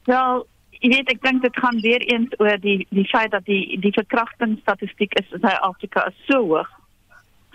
[0.05, 3.79] Wel, jy weet ek dink dit gaan weer eens oor die die feit dat die
[3.79, 6.69] die verkrachtingsstatistiek is in Suid-Afrika is so hoog.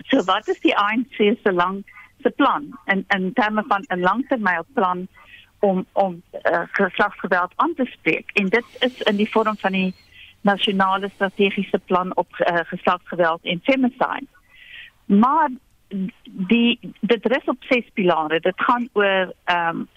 [0.07, 1.83] So wat is die ANC se lang
[2.21, 5.07] se plan in in terme van 'n langtermynplan
[5.59, 9.93] om om uh, geslagsgeweld aan te spreek en dit is in die vorm van die
[10.41, 14.27] nasionale strategiese plan op uh, geslagsgeweld en femicide.
[15.05, 15.49] Maar
[16.23, 18.39] die dit rus op ses pilare.
[18.39, 19.87] Dit gaan oor ehm um,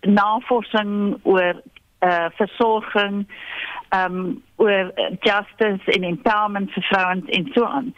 [0.00, 1.62] navorsing oor
[2.00, 3.26] uh versorging
[3.88, 7.94] ehm um, oor justice en empowerment vir vrouens en so aan.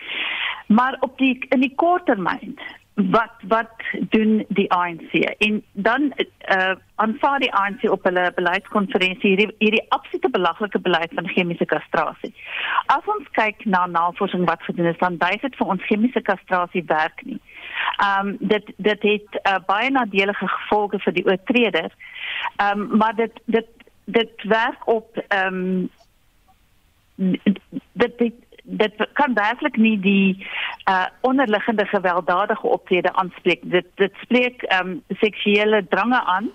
[0.67, 2.59] Maar op die in die kort termyn
[2.99, 3.71] wat wat
[4.11, 6.13] doen die ANC en dan
[6.51, 12.35] uh aanvaar die ANC op hulle beleidskonferensie hierdie hierdie absolute belaglike beleid van chemiese kastrasie.
[12.87, 16.83] As ons kyk na navorsing wat gedoen is dan wys dit vir ons chemiese kastrasie
[16.91, 17.39] werk nie.
[18.07, 21.95] Um dit dit het uh, baie nadelige gevolge vir die oortreder.
[22.67, 23.71] Um maar dit dit
[24.05, 25.91] dit werk op um
[27.15, 28.35] dit dit
[28.69, 30.47] dit kan werklik nie die
[30.91, 33.61] uh onderliggende gewelddadige optrede aanspreek.
[33.63, 36.51] Dit dit spreek ehm um, seksuele drange aan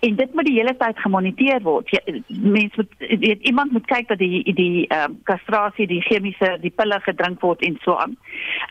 [0.00, 2.00] en dit moet die hele tyd gemoniteer word.
[2.26, 6.74] Mense moet weet iemand moet kyk dat die die ehm um, kastrasie, die chemiese, die
[6.76, 8.16] pille gedrink word en so aan.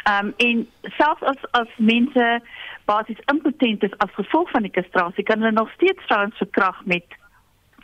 [0.04, 0.68] Ehm um, en
[0.98, 2.42] selfs as as mense
[2.86, 7.22] basies impotent is as gevolg van die kastrasie, kan hulle nog steeds vrouens verkrag met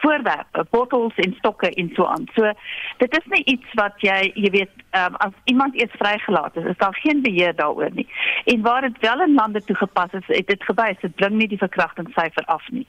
[0.02, 2.28] voorwerpe, bottels en stokke en so aan.
[2.36, 2.52] So
[2.97, 6.80] dit is nie iets wat jy, jy weet, um, as iemand eers vrygelaat is, is
[6.80, 8.08] daar geen beheer daaroor nie.
[8.45, 11.62] En waar dit wel in lande toegepas is, het dit gewys dit bring nie die
[11.62, 12.88] verkrachtingssyfer af nie.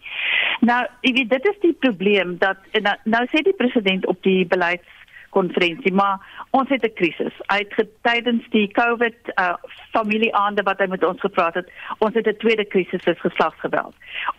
[0.60, 4.46] Nou, jy weet, dit is die probleem dat nou, nou sê die president op die
[4.46, 4.99] beleids
[5.30, 6.18] konferensie maar
[6.50, 7.34] ons het 'n krisis.
[7.46, 9.54] Hy het tydens die COVID uh,
[9.92, 13.94] familieaande wat hy met ons gepraat het, ons het 'n tweede krisis is geslagsgeweld.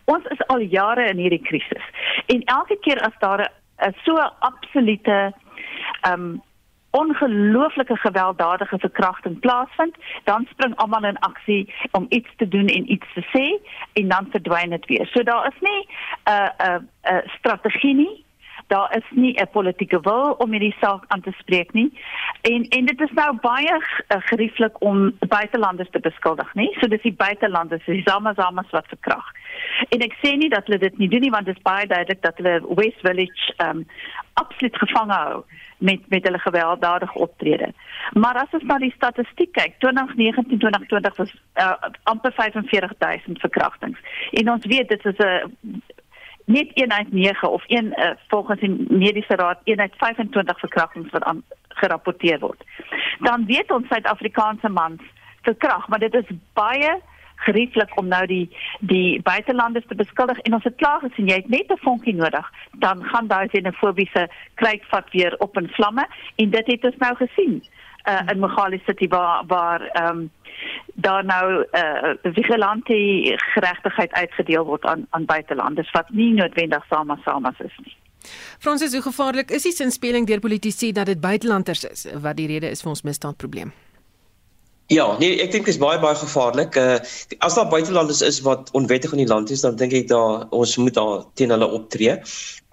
[0.05, 1.85] Ons is al jare in hierdie krisis.
[2.25, 5.33] En elke keer as daar 'n so absolute
[6.11, 6.41] um
[6.91, 13.13] ongelooflike gewelddadige verkrachting plaasvind, dan spring almal in aksie om iets te doen en iets
[13.13, 13.45] te sê
[13.93, 15.07] en dan verdwyn dit weer.
[15.07, 18.25] So daar is nie 'n uh, 'n uh, uh, strategie nie
[18.71, 21.89] daar is nie 'n politieke wil om hierdie saak aan te spreek nie.
[22.41, 26.71] En en dit is nou baie uh, gerieflik om buitelanders te beskuldig, nie?
[26.79, 29.27] So dis die buitelanders, die Zamazamas wat verkrag.
[29.89, 32.21] En ek sê nie dat hulle dit nie doen nie want dit is baie duidelik
[32.21, 33.85] dat hulle West Village um
[34.33, 35.43] absoluut gevange hou
[35.77, 37.73] met met hulle gewelddadige optrede.
[38.13, 43.99] Maar as ons na die statistiek kyk, 2019 2020 was uh, amper 45000 verkrachtings.
[44.31, 45.81] En ons weet dit is 'n
[46.45, 51.11] net 1 uit 9 of 1 uh, volgens die mediese raad 1 uit 25 verkrachtings
[51.11, 52.63] wat aan gerapporteer word.
[53.19, 55.01] Dan weet ons Suid-Afrikaanse mans
[55.41, 57.01] verkragt, maar dit is baie
[57.41, 60.39] gerieflik om nou die die buitelanders te beskuldig.
[60.39, 62.51] En ons het klaar gesien jy het net 'n vonkie nodig.
[62.71, 66.07] Dan gaan daai xenofobiese kruitvat weer op in vlamme.
[66.35, 67.63] En dit het ons nou gesien
[68.07, 70.31] uh, in Mogale City waar waar ehm um,
[70.93, 72.93] daar nou uh, vigilante
[73.35, 77.95] geregtigheid uitgedeel word aan aan buitelanders wat nie noodwendig saam saam is nie.
[78.59, 82.69] Fransis, hoe gevaarlik is die sinspeling deur politici dat dit buitelanders is wat die rede
[82.69, 83.71] is vir ons misdaadprobleem?
[84.87, 86.75] Ja, nee, ek dink dit is baie baie gevaarlik.
[86.75, 86.97] Uh
[87.39, 90.75] as daar buitelanders is wat onwettig in die land is, dan dink ek daar ons
[90.77, 92.17] moet daar teen hulle optree.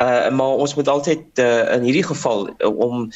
[0.03, 3.07] Uh maar ons moet altyd uh, in hierdie geval uh, om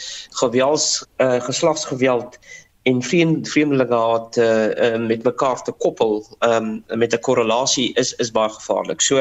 [0.43, 2.39] gewelds uh geslagsgeweld
[2.83, 8.15] en vreemd vreemdelinge haat uh, uh met mekaar te koppel um met 'n korrelasie is
[8.23, 9.01] is baie gevaarlik.
[9.01, 9.19] So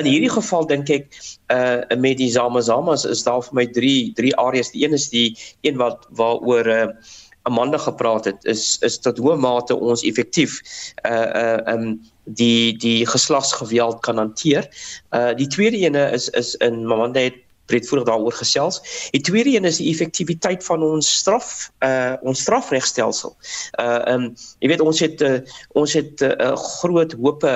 [0.00, 1.08] in hierdie geval dink ek
[1.52, 4.70] uh met die Zamazamas is daar vir my drie drie areas.
[4.70, 6.88] Die een is die een wat waaroor uh
[7.44, 10.60] Amanda gepraat het is is tot hoe mate ons effektief
[11.04, 14.68] uh uh um die die geslagsgeweld kan hanteer.
[15.12, 18.80] Uh die tweede ene is is in Amanda het breedvoerig daaroor gesels.
[19.10, 23.36] Die tweede een is die effektiwiteit van ons straf uh ons strafregstelsel.
[23.80, 24.26] Uh um
[24.60, 25.38] jy weet ons het uh,
[25.72, 27.54] ons het 'n uh, groot hope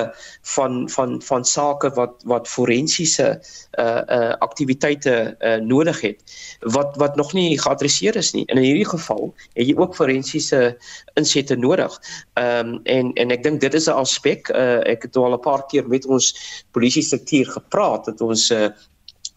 [0.55, 3.39] van van van sake wat wat forensiese
[3.79, 6.19] uh uh aktiwiteite uh nodig het
[6.59, 8.45] wat wat nog nie geadresseer is nie.
[8.45, 10.77] En in hierdie geval het jy ook forensiese
[11.13, 12.01] insette nodig.
[12.33, 15.65] Um en en ek dink dit is 'n aspek uh ek het al 'n paar
[15.65, 16.33] keer met ons
[16.71, 18.69] polisie struktuur gepraat dat ons uh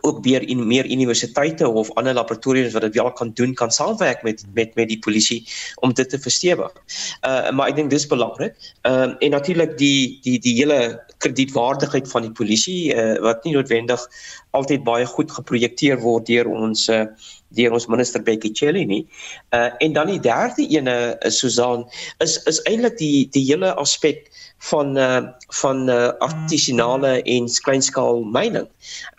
[0.03, 4.23] ook weer in meer universiteite of ander laboratoriums wat dit wel kan doen kan saamwerk
[4.23, 5.47] met met met die polisie
[5.81, 6.73] om dit te verstewig.
[7.27, 8.57] Uh maar ek dink dis belangrik.
[8.83, 13.55] Ehm uh, en natuurlik die die die hele kredietwaardigheid van die polisie uh wat nie
[13.55, 14.07] noodwendig
[14.51, 17.07] altyd baie goed geprojekteer word deur ons uh
[17.53, 19.07] deur ons minister Becky Chelly nie.
[19.55, 21.87] Uh en dan die derde ene is Susan
[22.19, 24.31] is is eintlik die die hele aspek
[24.63, 28.69] van uh van uh artisanale en kleinskaal myning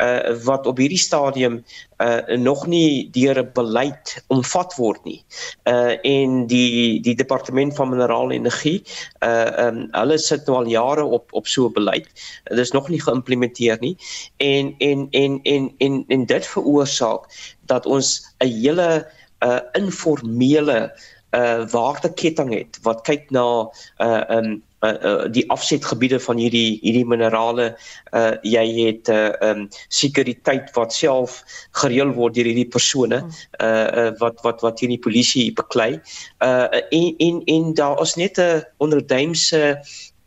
[0.03, 1.59] uh wat op hierdie stadium
[2.03, 5.19] uh nog nie deur 'n beleid omvat word nie.
[5.67, 8.83] Uh en die die departement van minerale energie
[9.19, 12.07] uh um hulle sit nou al jare op op so 'n beleid.
[12.43, 13.97] Dit is nog nie geïmplementeer nie.
[14.37, 17.27] En en en en en en dit veroorsaak
[17.65, 19.07] dat ons 'n hele
[19.43, 20.93] uh informele
[21.35, 27.05] uh waardeketting het wat kyk na uh um uh, uh die afsetgebiede van hierdie hierdie
[27.07, 27.67] minerale
[28.11, 31.41] uh jy het uh um sekuriteit wat self
[31.81, 35.99] gereël word deur hierdie persone uh, uh wat wat wat hierdie polisie beklei.
[36.43, 39.63] Uh en en en daar is net 'n onderduimse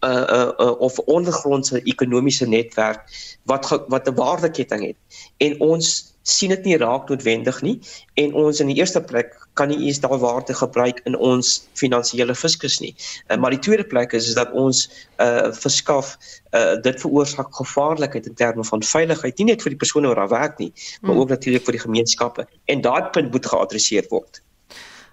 [0.01, 3.01] uh, uh, uh of ondergrondse ekonomiese netwerk
[3.45, 4.97] wat wat 'n waardeketting het.
[5.37, 7.77] En ons sien dit nie raak noodwendig nie
[8.23, 12.35] en ons in die eerste plek kan nie eens daai waarde gebruik in ons finansiële
[12.35, 12.93] fiskus nie.
[13.31, 14.87] Uh, maar die tweede plek is is dat ons
[15.23, 16.17] uh verskaf
[16.53, 20.35] uh dit veroorsaak gevaarlikheid in terme van veiligheid nie net vir die persone wat daar
[20.35, 21.23] werk nie, maar hmm.
[21.23, 24.43] ook natuurlik vir die gemeenskappe en daai punt moet geadresseer word.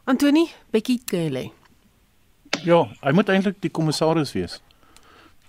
[0.04, 1.52] Antoni, Bekkie Kelly.
[2.64, 4.62] Ja, hy moet eintlik die kommissaris wees.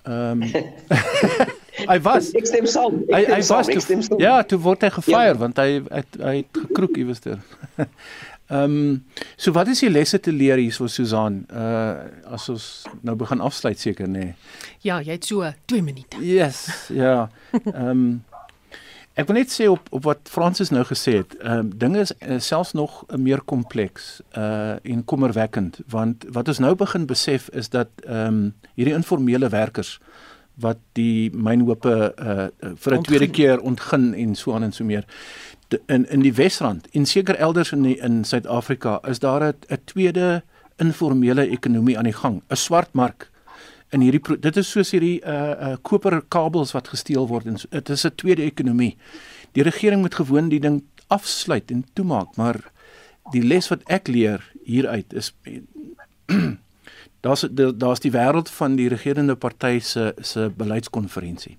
[0.05, 0.49] Ehm um,
[1.75, 2.31] Hy was.
[2.39, 3.01] Ek stem saam.
[3.09, 4.13] Ek hy, stem hy saam.
[4.15, 5.41] Was, ja, toe word hy gefire ja.
[5.41, 7.43] want hy het, hy het gekroek iewers daar.
[8.53, 9.05] Ehm um,
[9.37, 11.47] so wat is die lesse te leer hier so Susan?
[11.49, 12.67] Uh as ons
[13.01, 14.27] nou begin afsluit seker nê.
[14.27, 14.35] Nee.
[14.85, 16.21] Ja, jy het so 2 minute.
[16.21, 17.31] Yes, ja.
[17.65, 18.05] Ehm um,
[19.15, 21.39] ek wil net sê op op wat Fransis nou gesê het.
[21.41, 26.61] Ehm um, dinge is uh, selfs nog meer kompleks uh en kommerwekkend want wat ons
[26.61, 29.99] nou begin besef is dat ehm um, hierdie informele werkers
[30.61, 32.47] wat die mynhope uh,
[32.77, 35.05] vir 'n tweede keer ontgin en so aan en so meer.
[35.69, 39.79] De, in in die Wesrand en seker elders in die, in Suid-Afrika is daar 'n
[39.85, 40.43] tweede
[40.77, 43.31] informele ekonomie aan die gang 'n swart mark.
[43.91, 48.05] In hierdie dit is soos hierdie uh uh koperkabels wat gesteel word en dit is
[48.05, 48.97] 'n tweede ekonomie.
[49.53, 52.73] Die regering moet gewoon die ding afsluit en toemaak maar
[53.33, 55.33] die les wat ek leer hieruit is
[57.25, 61.57] daar's daar's die wêreld van die regerende party se se beleidskonferensie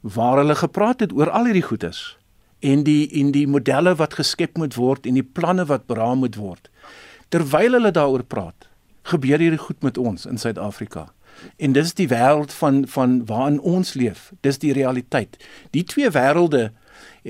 [0.00, 2.16] waar hulle gepraat het oor al hierdie goeders
[2.60, 6.36] en die en die modelle wat geskep moet word en die planne wat beraam moet
[6.36, 6.68] word.
[7.28, 8.68] Terwyl hulle daaroor praat
[9.10, 11.08] gebeur hierdie goed met ons in Suid-Afrika.
[11.56, 14.28] En dis die wêreld van van waarin ons leef.
[14.44, 15.38] Dis die realiteit.
[15.72, 16.70] Die twee wêrelde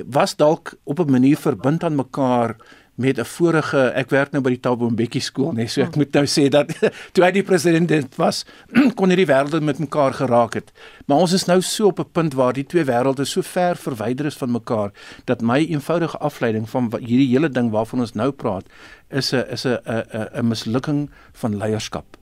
[0.07, 2.57] was dalk op 'n manier verbind aan mekaar
[3.01, 6.12] met 'n vorige ek werk nou by die Tabo Mbeki skool nê so ek moet
[6.12, 6.68] nou sê dat
[7.12, 8.44] toe hy die president was
[8.98, 10.72] kon hierdie wêrelde met mekaar geraak het.
[11.07, 14.26] Maar ons is nou so op 'n punt waar die twee wêrelde so ver verwyder
[14.26, 14.92] is van mekaar
[15.24, 18.66] dat my eenvoudige afleiding van hierdie hele ding waarvan ons nou praat
[19.09, 22.16] is 'n is 'n 'n 'n mislukking van leierskap.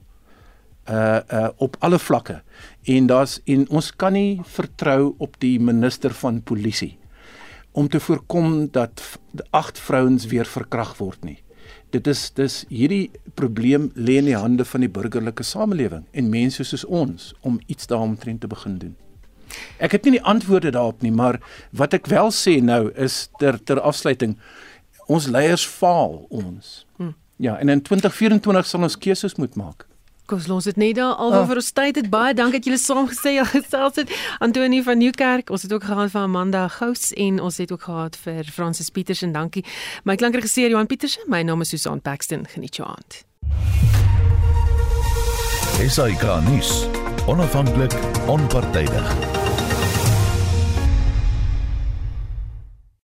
[0.89, 2.41] Uh uh op alle vlakke.
[2.83, 6.98] En daar's en ons kan nie vertrou op die minister van polisie
[7.71, 9.01] om te voorkom dat
[9.49, 11.37] agt vrouens weer verkragt word nie.
[11.89, 16.63] Dit is dis hierdie probleem lê in die hande van die burgerlike samelewing en mense
[16.63, 18.95] soos ons om iets daaromtrent te begin doen.
[19.81, 21.39] Ek het nie die antwoorde daarop nie, maar
[21.73, 24.37] wat ek wel sê nou is ter ter afsluiting
[25.09, 26.85] ons leiers faal ons.
[26.97, 27.15] Hm.
[27.41, 29.87] Ja, en in 2024 sal ons keuses moet maak.
[30.29, 31.47] Kom ons dit net daar alweer oh.
[31.49, 32.09] vir ons tyd het.
[32.13, 34.11] Baie dankie dat julle saam gesê gesels het.
[34.45, 38.17] Antonie van Nieuwkerk ons het ook gehad van Amanda Gous en ons het ook gehad
[38.25, 39.65] vir Francis Petersen dankie.
[40.05, 42.45] My klankregisseur Johan Petersen my naam is Susan Paxton.
[42.47, 43.23] Geniet jou aand.
[45.81, 46.85] Esai Kahnis
[47.25, 47.93] onafhanklik
[48.27, 49.28] onpartydig